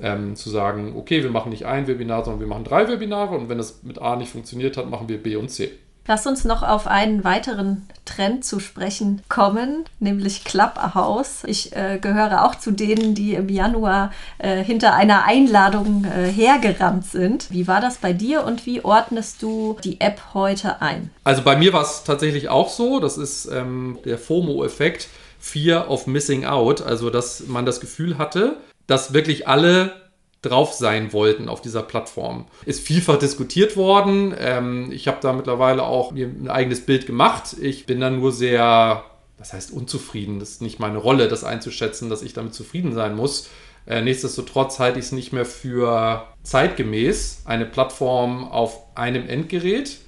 ähm, 0.00 0.36
zu 0.36 0.50
sagen, 0.50 0.94
okay, 0.96 1.22
wir 1.22 1.30
machen 1.30 1.50
nicht 1.50 1.66
ein 1.66 1.86
Webinar, 1.86 2.24
sondern 2.24 2.40
wir 2.40 2.46
machen 2.46 2.64
drei 2.64 2.88
Webinare 2.88 3.36
und 3.36 3.48
wenn 3.48 3.58
es 3.58 3.82
mit 3.82 4.00
A 4.00 4.16
nicht 4.16 4.30
funktioniert 4.30 4.76
hat, 4.76 4.88
machen 4.88 5.08
wir 5.08 5.22
B 5.22 5.36
und 5.36 5.50
C. 5.50 5.70
Lass 6.06 6.26
uns 6.26 6.44
noch 6.44 6.62
auf 6.62 6.86
einen 6.86 7.22
weiteren 7.24 7.88
Trend 8.04 8.44
zu 8.44 8.58
sprechen 8.58 9.22
kommen, 9.28 9.84
nämlich 10.00 10.44
Clubhouse. 10.44 11.44
Ich 11.46 11.76
äh, 11.76 11.98
gehöre 12.00 12.44
auch 12.44 12.56
zu 12.56 12.72
denen, 12.72 13.14
die 13.14 13.34
im 13.34 13.48
Januar 13.48 14.12
äh, 14.38 14.62
hinter 14.64 14.94
einer 14.94 15.24
Einladung 15.24 16.04
äh, 16.04 16.26
hergerannt 16.26 17.06
sind. 17.06 17.50
Wie 17.50 17.68
war 17.68 17.80
das 17.80 17.98
bei 17.98 18.12
dir 18.12 18.44
und 18.44 18.66
wie 18.66 18.84
ordnest 18.84 19.42
du 19.42 19.76
die 19.84 20.00
App 20.00 20.20
heute 20.34 20.82
ein? 20.82 21.10
Also 21.22 21.42
bei 21.42 21.56
mir 21.56 21.72
war 21.72 21.82
es 21.82 22.02
tatsächlich 22.02 22.48
auch 22.48 22.70
so. 22.70 22.98
Das 22.98 23.16
ist 23.16 23.46
ähm, 23.46 23.98
der 24.04 24.18
FOMO-Effekt. 24.18 25.08
Fear 25.40 25.90
of 25.90 26.06
Missing 26.06 26.44
Out. 26.44 26.82
Also, 26.82 27.10
dass 27.10 27.46
man 27.46 27.64
das 27.64 27.80
Gefühl 27.80 28.18
hatte, 28.18 28.58
dass 28.86 29.12
wirklich 29.12 29.48
alle 29.48 29.99
drauf 30.42 30.72
sein 30.72 31.12
wollten 31.12 31.48
auf 31.48 31.60
dieser 31.60 31.82
Plattform. 31.82 32.46
Ist 32.64 32.86
vielfach 32.86 33.18
diskutiert 33.18 33.76
worden. 33.76 34.34
Ähm, 34.38 34.90
ich 34.90 35.06
habe 35.06 35.18
da 35.20 35.32
mittlerweile 35.32 35.82
auch 35.82 36.12
mir 36.12 36.26
ein 36.26 36.48
eigenes 36.48 36.84
Bild 36.86 37.06
gemacht. 37.06 37.56
Ich 37.60 37.86
bin 37.86 38.00
da 38.00 38.10
nur 38.10 38.32
sehr, 38.32 39.04
was 39.38 39.52
heißt 39.52 39.70
unzufrieden? 39.72 40.38
Das 40.40 40.50
ist 40.50 40.62
nicht 40.62 40.78
meine 40.78 40.98
Rolle, 40.98 41.28
das 41.28 41.44
einzuschätzen, 41.44 42.08
dass 42.08 42.22
ich 42.22 42.32
damit 42.32 42.54
zufrieden 42.54 42.94
sein 42.94 43.14
muss. 43.14 43.48
Äh, 43.86 44.02
nichtsdestotrotz 44.02 44.78
halte 44.78 44.98
ich 44.98 45.06
es 45.06 45.12
nicht 45.12 45.32
mehr 45.32 45.44
für 45.44 46.26
zeitgemäß, 46.42 47.42
eine 47.44 47.66
Plattform 47.66 48.48
auf 48.48 48.78
einem 48.94 49.28
Endgerät 49.28 49.98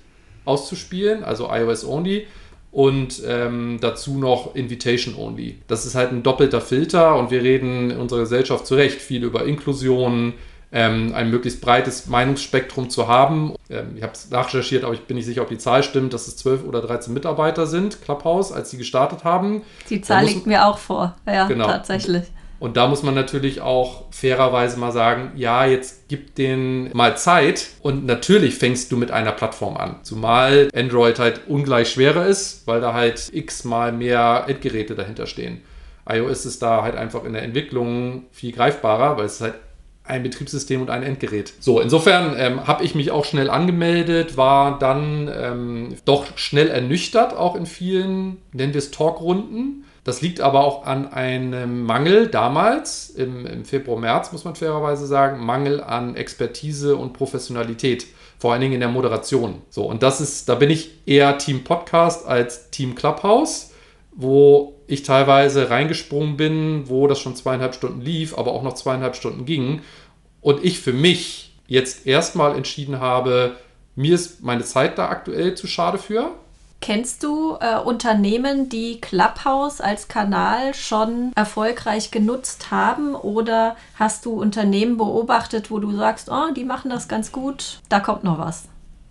auszuspielen, 0.45 1.25
also 1.25 1.51
iOS 1.51 1.85
only, 1.85 2.27
und 2.73 3.23
ähm, 3.27 3.79
dazu 3.81 4.19
noch 4.19 4.55
Invitation 4.55 5.15
Only. 5.15 5.59
Das 5.69 5.85
ist 5.85 5.95
halt 5.95 6.11
ein 6.11 6.23
doppelter 6.23 6.63
Filter 6.63 7.17
und 7.17 7.31
wir 7.31 7.43
reden 7.43 7.91
in 7.91 7.99
unserer 7.99 8.21
Gesellschaft 8.21 8.67
zu 8.67 8.75
Recht 8.75 9.01
viel 9.01 9.23
über 9.23 9.45
Inklusion, 9.45 10.33
ähm, 10.73 11.13
ein 11.15 11.31
möglichst 11.31 11.61
breites 11.61 12.07
Meinungsspektrum 12.07 12.89
zu 12.89 13.07
haben. 13.07 13.55
Ähm, 13.69 13.93
ich 13.97 14.03
habe 14.03 14.15
es 14.15 14.31
nachrecherchiert, 14.31 14.85
aber 14.85 14.95
ich 14.95 15.03
bin 15.03 15.19
nicht 15.19 15.27
sicher, 15.27 15.43
ob 15.43 15.51
die 15.51 15.59
Zahl 15.59 15.83
stimmt, 15.83 16.15
dass 16.15 16.27
es 16.27 16.39
12 16.39 16.65
oder 16.65 16.81
13 16.81 17.13
Mitarbeiter 17.13 17.67
sind, 17.67 18.01
Clubhouse, 18.03 18.53
als 18.53 18.71
sie 18.71 18.79
gestartet 18.79 19.23
haben. 19.23 19.61
Die 19.91 20.01
Zahl 20.01 20.25
liegt 20.25 20.47
mir 20.47 20.67
auch 20.67 20.79
vor, 20.79 21.15
ja, 21.27 21.47
genau. 21.47 21.67
tatsächlich. 21.67 22.25
Und 22.63 22.77
da 22.77 22.87
muss 22.87 23.03
man 23.03 23.17
natürlich 23.17 23.61
auch 23.61 24.05
fairerweise 24.13 24.79
mal 24.79 24.93
sagen, 24.93 25.33
ja, 25.35 25.67
jetzt 25.67 26.05
gib 26.07 26.37
den 26.37 26.91
mal 26.93 27.17
Zeit 27.17 27.71
und 27.81 28.07
natürlich 28.07 28.55
fängst 28.55 28.93
du 28.93 28.97
mit 28.97 29.11
einer 29.11 29.33
Plattform 29.33 29.77
an. 29.77 29.97
Zumal 30.05 30.69
Android 30.73 31.19
halt 31.19 31.49
ungleich 31.49 31.91
schwerer 31.91 32.25
ist, 32.25 32.65
weil 32.69 32.81
da 32.81 32.95
halt 32.95 33.31
x 33.33 33.65
mal 33.65 33.91
mehr 33.91 34.45
Endgeräte 34.47 34.95
dahinter 34.95 35.27
stehen. 35.27 35.63
iOS 36.09 36.47
ist 36.47 36.63
da 36.63 36.85
halt 36.85 36.95
einfach 36.95 37.25
in 37.25 37.33
der 37.33 37.43
Entwicklung 37.43 38.27
viel 38.31 38.53
greifbarer, 38.53 39.17
weil 39.17 39.25
es 39.25 39.41
halt 39.41 39.55
ein 40.05 40.23
Betriebssystem 40.23 40.81
und 40.83 40.91
ein 40.91 41.03
Endgerät. 41.03 41.55
So, 41.59 41.81
insofern 41.81 42.37
ähm, 42.39 42.69
habe 42.69 42.85
ich 42.85 42.95
mich 42.95 43.11
auch 43.11 43.25
schnell 43.25 43.51
angemeldet, 43.51 44.37
war 44.37 44.79
dann 44.79 45.29
ähm, 45.37 45.97
doch 46.05 46.39
schnell 46.39 46.69
ernüchtert, 46.69 47.37
auch 47.37 47.57
in 47.57 47.67
vielen, 47.67 48.37
nennen 48.53 48.73
wir 48.73 48.79
es 48.79 48.93
Talkrunden. 48.93 49.85
Das 50.05 50.21
liegt 50.21 50.41
aber 50.41 50.65
auch 50.65 50.85
an 50.85 51.13
einem 51.13 51.85
Mangel 51.85 52.27
damals, 52.27 53.11
im, 53.11 53.47
im 53.47 53.65
Februar, 53.65 53.99
März, 54.01 54.33
muss 54.33 54.45
man 54.45 54.57
fairerweise 54.57 55.07
sagen, 55.07 55.45
Mangel 55.45 55.81
an 55.81 56.17
Expertise 56.17 56.97
und 56.97 57.13
Professionalität 57.13 58.07
vor 58.43 58.53
allen 58.53 58.61
Dingen 58.61 58.75
in 58.75 58.81
der 58.81 58.89
Moderation. 58.89 59.63
So, 59.71 59.85
und 59.85 60.03
das 60.03 60.21
ist, 60.21 60.49
da 60.49 60.57
bin 60.57 60.69
ich 60.69 60.91
eher 61.07 61.39
Team 61.39 61.63
Podcast 61.63 62.27
als 62.27 62.71
Team 62.71 62.97
Clubhouse, 62.97 63.71
wo 64.17 64.81
ich 64.89 65.05
teilweise 65.05 65.71
reingesprungen 65.71 66.37
bin, 66.37 66.89
wo 66.89 67.07
das 67.07 67.21
schon 67.21 67.37
zweieinhalb 67.37 67.73
Stunden 67.73 68.01
lief, 68.01 68.37
aber 68.37 68.53
auch 68.53 68.65
noch 68.65 68.75
zweieinhalb 68.75 69.15
Stunden 69.15 69.45
ging. 69.45 69.83
Und 70.41 70.65
ich 70.65 70.81
für 70.81 70.93
mich 70.93 71.55
jetzt 71.69 72.05
erstmal 72.05 72.57
entschieden 72.57 72.99
habe, 72.99 73.57
mir 73.95 74.17
ist 74.17 74.43
meine 74.43 74.65
Zeit 74.65 74.99
da 74.99 75.09
aktuell 75.09 75.55
zu 75.55 75.69
schade 75.69 75.99
für. 75.99 76.33
Kennst 76.83 77.23
du 77.23 77.57
äh, 77.61 77.79
Unternehmen, 77.79 78.69
die 78.69 79.01
Clubhouse 79.01 79.81
als 79.81 80.09
Kanal 80.09 80.75
schon 80.75 81.31
erfolgreich 81.37 82.11
genutzt 82.11 82.73
haben? 82.73 83.15
Oder 83.15 83.77
hast 83.95 84.27
du 84.27 84.33
Unternehmen 84.33 84.97
beobachtet, 84.97 85.71
wo 85.71 85.79
du 85.79 85.97
sagst, 85.97 86.29
oh, 86.29 86.53
die 86.53 86.65
machen 86.65 86.91
das 86.91 87.07
ganz 87.07 87.31
gut, 87.31 87.79
da 87.89 88.01
kommt 88.01 88.25
noch 88.25 88.41
was? 88.41 88.65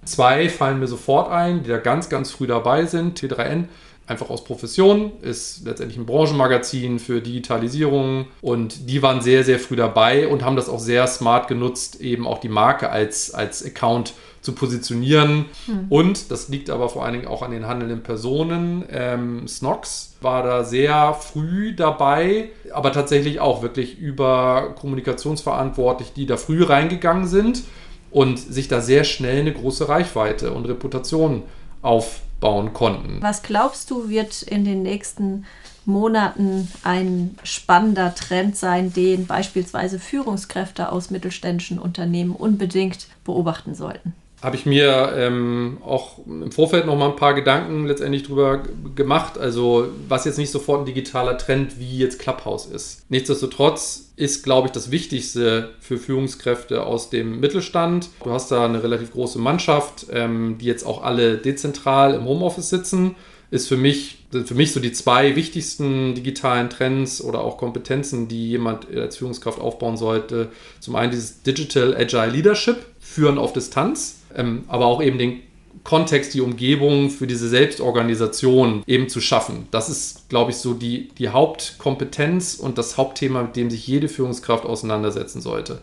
Zwei 0.03 0.49
fallen 0.49 0.79
mir 0.79 0.87
sofort 0.87 1.31
ein, 1.31 1.63
die 1.63 1.69
da 1.69 1.77
ganz, 1.77 2.09
ganz 2.09 2.31
früh 2.31 2.45
dabei 2.45 2.85
sind. 2.87 3.17
T3N 3.17 3.69
einfach 4.05 4.29
aus 4.29 4.43
Profession, 4.43 5.13
ist 5.21 5.63
letztendlich 5.63 5.97
ein 5.97 6.05
Branchenmagazin 6.05 6.99
für 6.99 7.21
Digitalisierung 7.21 8.25
und 8.41 8.89
die 8.89 9.01
waren 9.01 9.21
sehr, 9.21 9.45
sehr 9.45 9.59
früh 9.59 9.77
dabei 9.77 10.27
und 10.27 10.43
haben 10.43 10.57
das 10.57 10.67
auch 10.67 10.79
sehr 10.79 11.07
smart 11.07 11.47
genutzt, 11.47 12.01
eben 12.01 12.27
auch 12.27 12.39
die 12.39 12.49
Marke 12.49 12.89
als, 12.89 13.33
als 13.33 13.65
Account 13.65 14.07
zu 14.09 14.13
positionieren. 14.53 15.45
Hm. 15.67 15.85
Und 15.89 16.31
das 16.31 16.49
liegt 16.49 16.69
aber 16.69 16.89
vor 16.89 17.05
allen 17.05 17.13
Dingen 17.13 17.27
auch 17.27 17.43
an 17.43 17.51
den 17.51 17.67
handelnden 17.67 18.01
Personen. 18.01 18.83
Ähm, 18.89 19.47
Snox 19.47 20.15
war 20.21 20.43
da 20.43 20.63
sehr 20.63 21.13
früh 21.13 21.75
dabei, 21.75 22.49
aber 22.73 22.91
tatsächlich 22.91 23.39
auch 23.39 23.61
wirklich 23.61 23.99
über 23.99 24.73
Kommunikationsverantwortlich, 24.79 26.13
die 26.13 26.25
da 26.25 26.37
früh 26.37 26.63
reingegangen 26.63 27.27
sind 27.27 27.63
und 28.09 28.39
sich 28.39 28.67
da 28.67 28.81
sehr 28.81 29.03
schnell 29.03 29.41
eine 29.41 29.53
große 29.53 29.87
Reichweite 29.87 30.51
und 30.51 30.65
Reputation 30.65 31.43
aufbauen 31.81 32.73
konnten. 32.73 33.17
Was 33.21 33.43
glaubst 33.43 33.89
du, 33.91 34.09
wird 34.09 34.41
in 34.41 34.65
den 34.65 34.83
nächsten 34.83 35.45
Monaten 35.85 36.67
ein 36.83 37.37
spannender 37.43 38.13
Trend 38.13 38.55
sein, 38.55 38.93
den 38.93 39.25
beispielsweise 39.25 39.99
Führungskräfte 39.99 40.91
aus 40.91 41.09
mittelständischen 41.09 41.79
Unternehmen 41.79 42.35
unbedingt 42.35 43.07
beobachten 43.23 43.73
sollten? 43.73 44.13
Habe 44.41 44.55
ich 44.55 44.65
mir 44.65 45.13
ähm, 45.15 45.77
auch 45.85 46.17
im 46.25 46.51
Vorfeld 46.51 46.87
noch 46.87 46.97
mal 46.97 47.09
ein 47.09 47.15
paar 47.15 47.35
Gedanken 47.35 47.85
letztendlich 47.85 48.23
drüber 48.23 48.63
gemacht. 48.95 49.37
Also 49.37 49.89
was 50.07 50.25
jetzt 50.25 50.39
nicht 50.39 50.49
sofort 50.49 50.81
ein 50.81 50.85
digitaler 50.85 51.37
Trend 51.37 51.79
wie 51.79 51.99
jetzt 51.99 52.17
Clubhouse 52.17 52.65
ist. 52.65 53.05
Nichtsdestotrotz 53.09 54.11
ist, 54.15 54.43
glaube 54.43 54.67
ich, 54.67 54.71
das 54.71 54.89
Wichtigste 54.89 55.69
für 55.79 55.97
Führungskräfte 55.97 56.83
aus 56.83 57.11
dem 57.11 57.39
Mittelstand. 57.39 58.09
Du 58.23 58.31
hast 58.31 58.51
da 58.51 58.65
eine 58.65 58.81
relativ 58.81 59.11
große 59.11 59.37
Mannschaft, 59.37 60.07
ähm, 60.11 60.57
die 60.59 60.65
jetzt 60.65 60.85
auch 60.85 61.03
alle 61.03 61.37
dezentral 61.37 62.15
im 62.15 62.25
Homeoffice 62.25 62.69
sitzen. 62.69 63.15
Ist 63.51 63.67
für 63.67 63.77
mich, 63.77 64.25
sind 64.31 64.47
für 64.47 64.55
mich 64.55 64.71
so 64.71 64.79
die 64.79 64.93
zwei 64.93 65.35
wichtigsten 65.35 66.15
digitalen 66.15 66.69
Trends 66.69 67.21
oder 67.21 67.41
auch 67.41 67.57
Kompetenzen, 67.57 68.27
die 68.27 68.49
jemand 68.49 68.87
als 68.89 69.17
Führungskraft 69.17 69.59
aufbauen 69.59 69.97
sollte. 69.97 70.47
Zum 70.79 70.95
einen 70.95 71.11
dieses 71.11 71.43
Digital 71.43 71.95
Agile 71.95 72.31
Leadership, 72.31 72.77
führen 72.99 73.37
auf 73.37 73.51
Distanz 73.51 74.20
ähm, 74.35 74.63
aber 74.67 74.85
auch 74.85 75.01
eben 75.01 75.17
den 75.17 75.41
Kontext, 75.83 76.33
die 76.33 76.41
Umgebung 76.41 77.09
für 77.09 77.27
diese 77.27 77.49
Selbstorganisation 77.49 78.83
eben 78.85 79.09
zu 79.09 79.19
schaffen. 79.19 79.67
Das 79.71 79.89
ist, 79.89 80.29
glaube 80.29 80.51
ich, 80.51 80.57
so 80.57 80.73
die, 80.73 81.09
die 81.17 81.29
Hauptkompetenz 81.29 82.55
und 82.55 82.77
das 82.77 82.97
Hauptthema, 82.97 83.41
mit 83.41 83.55
dem 83.55 83.71
sich 83.71 83.87
jede 83.87 84.07
Führungskraft 84.07 84.65
auseinandersetzen 84.65 85.41
sollte. 85.41 85.81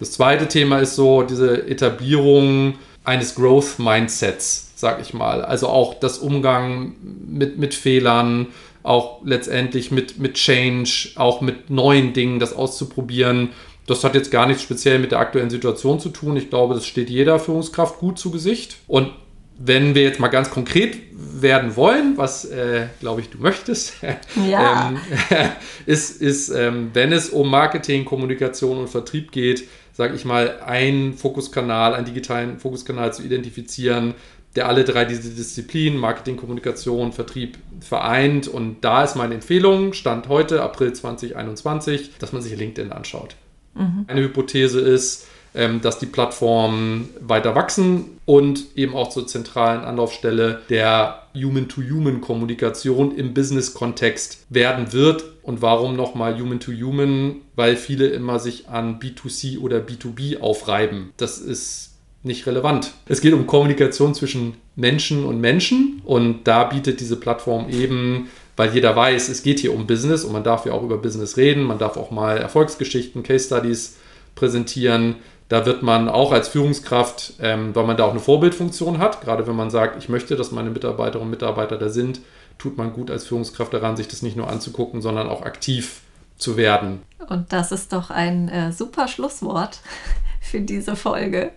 Das 0.00 0.12
zweite 0.12 0.48
Thema 0.48 0.80
ist 0.80 0.96
so 0.96 1.22
diese 1.22 1.66
Etablierung 1.66 2.74
eines 3.04 3.34
Growth 3.34 3.78
Mindsets, 3.78 4.72
sag 4.76 5.00
ich 5.00 5.14
mal. 5.14 5.42
Also 5.42 5.68
auch 5.68 5.94
das 5.94 6.18
Umgang 6.18 6.94
mit, 7.26 7.58
mit 7.58 7.74
Fehlern, 7.74 8.48
auch 8.82 9.20
letztendlich 9.24 9.90
mit, 9.90 10.18
mit 10.18 10.34
Change, 10.34 11.10
auch 11.16 11.40
mit 11.40 11.70
neuen 11.70 12.12
Dingen, 12.12 12.38
das 12.38 12.52
auszuprobieren 12.52 13.50
das 13.88 14.04
hat 14.04 14.14
jetzt 14.14 14.30
gar 14.30 14.46
nichts 14.46 14.62
speziell 14.62 14.98
mit 14.98 15.12
der 15.12 15.18
aktuellen 15.18 15.50
Situation 15.50 15.98
zu 15.98 16.10
tun. 16.10 16.36
Ich 16.36 16.50
glaube, 16.50 16.74
das 16.74 16.86
steht 16.86 17.08
jeder 17.08 17.38
Führungskraft 17.38 17.98
gut 17.98 18.18
zu 18.18 18.30
Gesicht. 18.30 18.76
Und 18.86 19.10
wenn 19.58 19.94
wir 19.94 20.02
jetzt 20.02 20.20
mal 20.20 20.28
ganz 20.28 20.50
konkret 20.50 20.98
werden 21.12 21.74
wollen, 21.74 22.16
was 22.16 22.44
äh, 22.44 22.86
glaube 23.00 23.22
ich 23.22 23.30
du 23.30 23.38
möchtest, 23.38 23.94
ja. 24.48 24.90
ähm, 24.90 24.98
ist, 25.86 26.20
ist 26.20 26.50
ähm, 26.50 26.90
wenn 26.92 27.12
es 27.12 27.30
um 27.30 27.50
Marketing, 27.50 28.04
Kommunikation 28.04 28.78
und 28.78 28.88
Vertrieb 28.88 29.32
geht, 29.32 29.64
sage 29.92 30.14
ich 30.14 30.24
mal, 30.24 30.60
einen 30.60 31.14
Fokuskanal, 31.14 31.94
einen 31.94 32.04
digitalen 32.04 32.58
Fokuskanal 32.60 33.12
zu 33.12 33.22
identifizieren, 33.22 34.14
der 34.54 34.68
alle 34.68 34.84
drei 34.84 35.06
diese 35.06 35.30
Disziplinen, 35.30 35.98
Marketing, 35.98 36.36
Kommunikation, 36.36 37.12
Vertrieb 37.12 37.58
vereint. 37.80 38.48
Und 38.48 38.82
da 38.82 39.02
ist 39.02 39.16
meine 39.16 39.34
Empfehlung, 39.34 39.92
Stand 39.94 40.28
heute, 40.28 40.62
April 40.62 40.92
2021, 40.92 42.12
dass 42.18 42.32
man 42.32 42.42
sich 42.42 42.56
LinkedIn 42.56 42.92
anschaut. 42.92 43.34
Mhm. 43.74 44.04
Eine 44.06 44.22
Hypothese 44.22 44.80
ist, 44.80 45.26
ähm, 45.54 45.80
dass 45.80 45.98
die 45.98 46.06
Plattformen 46.06 47.08
weiter 47.20 47.54
wachsen 47.54 48.18
und 48.26 48.76
eben 48.76 48.94
auch 48.94 49.08
zur 49.08 49.26
zentralen 49.26 49.82
Anlaufstelle 49.82 50.62
der 50.68 51.22
Human-to-Human-Kommunikation 51.34 53.16
im 53.16 53.34
Business-Kontext 53.34 54.46
werden 54.50 54.92
wird. 54.92 55.24
Und 55.42 55.62
warum 55.62 55.96
nochmal 55.96 56.38
Human-to-Human? 56.38 57.36
Weil 57.56 57.76
viele 57.76 58.08
immer 58.08 58.38
sich 58.38 58.68
an 58.68 59.00
B2C 59.00 59.58
oder 59.58 59.78
B2B 59.78 60.40
aufreiben. 60.40 61.12
Das 61.16 61.38
ist 61.38 61.94
nicht 62.22 62.46
relevant. 62.46 62.92
Es 63.06 63.20
geht 63.20 63.32
um 63.32 63.46
Kommunikation 63.46 64.14
zwischen 64.14 64.54
Menschen 64.76 65.24
und 65.24 65.40
Menschen 65.40 66.02
und 66.04 66.44
da 66.44 66.64
bietet 66.64 67.00
diese 67.00 67.16
Plattform 67.16 67.68
eben 67.70 68.28
weil 68.58 68.74
jeder 68.74 68.96
weiß, 68.96 69.28
es 69.28 69.44
geht 69.44 69.60
hier 69.60 69.72
um 69.72 69.86
Business 69.86 70.24
und 70.24 70.32
man 70.32 70.42
darf 70.42 70.66
ja 70.66 70.72
auch 70.72 70.82
über 70.82 70.98
Business 70.98 71.36
reden, 71.36 71.62
man 71.62 71.78
darf 71.78 71.96
auch 71.96 72.10
mal 72.10 72.38
Erfolgsgeschichten, 72.38 73.22
Case 73.22 73.46
Studies 73.46 73.98
präsentieren. 74.34 75.16
Da 75.48 75.64
wird 75.64 75.84
man 75.84 76.08
auch 76.08 76.32
als 76.32 76.48
Führungskraft, 76.48 77.34
ähm, 77.40 77.74
weil 77.74 77.86
man 77.86 77.96
da 77.96 78.04
auch 78.04 78.10
eine 78.10 78.20
Vorbildfunktion 78.20 78.98
hat, 78.98 79.20
gerade 79.20 79.46
wenn 79.46 79.54
man 79.54 79.70
sagt, 79.70 79.96
ich 80.02 80.08
möchte, 80.08 80.34
dass 80.34 80.50
meine 80.50 80.70
Mitarbeiterinnen 80.70 81.26
und 81.26 81.30
Mitarbeiter 81.30 81.78
da 81.78 81.88
sind, 81.88 82.20
tut 82.58 82.76
man 82.76 82.92
gut 82.92 83.12
als 83.12 83.26
Führungskraft 83.26 83.72
daran, 83.72 83.96
sich 83.96 84.08
das 84.08 84.22
nicht 84.22 84.36
nur 84.36 84.50
anzugucken, 84.50 85.00
sondern 85.02 85.28
auch 85.28 85.42
aktiv 85.42 86.00
zu 86.36 86.56
werden. 86.56 87.02
Und 87.28 87.52
das 87.52 87.70
ist 87.70 87.92
doch 87.92 88.10
ein 88.10 88.48
äh, 88.48 88.72
super 88.72 89.06
Schlusswort 89.06 89.78
für 90.40 90.60
diese 90.60 90.96
Folge. 90.96 91.52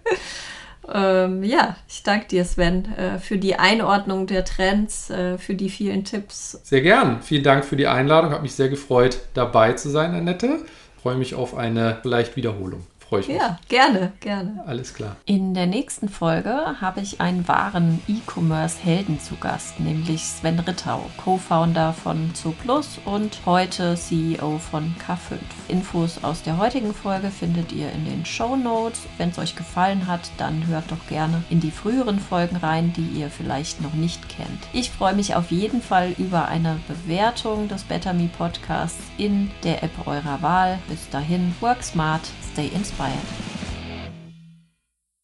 Ähm, 0.91 1.43
ja, 1.43 1.75
ich 1.87 2.03
danke 2.03 2.27
dir, 2.27 2.43
Sven, 2.43 2.85
äh, 2.95 3.19
für 3.19 3.37
die 3.37 3.55
Einordnung 3.55 4.27
der 4.27 4.45
Trends, 4.45 5.09
äh, 5.09 5.37
für 5.37 5.55
die 5.55 5.69
vielen 5.69 6.03
Tipps. 6.03 6.59
Sehr 6.63 6.81
gern. 6.81 7.21
Vielen 7.21 7.43
Dank 7.43 7.65
für 7.65 7.75
die 7.75 7.87
Einladung. 7.87 8.31
Hat 8.31 8.41
mich 8.41 8.53
sehr 8.53 8.69
gefreut, 8.69 9.19
dabei 9.33 9.73
zu 9.73 9.89
sein, 9.89 10.13
Annette. 10.13 10.59
Freue 11.01 11.15
mich 11.15 11.35
auf 11.35 11.55
eine 11.55 11.99
vielleicht 12.01 12.35
Wiederholung 12.35 12.83
freue 13.11 13.19
ich 13.19 13.27
mich. 13.27 13.37
Ja, 13.37 13.59
gerne, 13.67 14.13
gerne. 14.21 14.63
Alles 14.65 14.93
klar. 14.93 15.17
In 15.25 15.53
der 15.53 15.67
nächsten 15.67 16.07
Folge 16.07 16.79
habe 16.79 17.01
ich 17.01 17.19
einen 17.19 17.45
wahren 17.45 18.01
E-Commerce-Helden 18.07 19.19
zu 19.19 19.35
Gast, 19.35 19.81
nämlich 19.81 20.23
Sven 20.23 20.57
Rittau, 20.59 21.03
Co-Founder 21.17 21.91
von 21.91 22.33
Zooplus 22.33 23.01
und 23.03 23.41
heute 23.45 23.95
CEO 23.95 24.59
von 24.59 24.95
K5. 25.05 25.39
Infos 25.67 26.23
aus 26.23 26.41
der 26.41 26.57
heutigen 26.57 26.93
Folge 26.93 27.31
findet 27.31 27.73
ihr 27.73 27.91
in 27.91 28.05
den 28.05 28.25
Show 28.25 28.55
Notes. 28.55 29.01
Wenn 29.17 29.31
es 29.31 29.39
euch 29.39 29.57
gefallen 29.57 30.07
hat, 30.07 30.31
dann 30.37 30.65
hört 30.67 30.89
doch 30.89 31.05
gerne 31.09 31.43
in 31.49 31.59
die 31.59 31.71
früheren 31.71 32.17
Folgen 32.17 32.55
rein, 32.55 32.93
die 32.93 33.19
ihr 33.19 33.29
vielleicht 33.29 33.81
noch 33.81 33.93
nicht 33.93 34.29
kennt. 34.29 34.67
Ich 34.71 34.89
freue 34.89 35.15
mich 35.15 35.35
auf 35.35 35.51
jeden 35.51 35.81
Fall 35.81 36.15
über 36.17 36.47
eine 36.47 36.79
Bewertung 36.87 37.67
des 37.67 37.83
Better 37.83 38.13
Me 38.13 38.29
Podcasts 38.37 39.03
in 39.17 39.51
der 39.65 39.83
App 39.83 40.07
eurer 40.07 40.41
Wahl. 40.41 40.79
Bis 40.87 41.09
dahin, 41.09 41.53
work 41.59 41.83
smart, 41.83 42.21
stay 42.53 42.67
inspired. 42.67 43.00
by 43.01 43.09
it. 43.13 43.70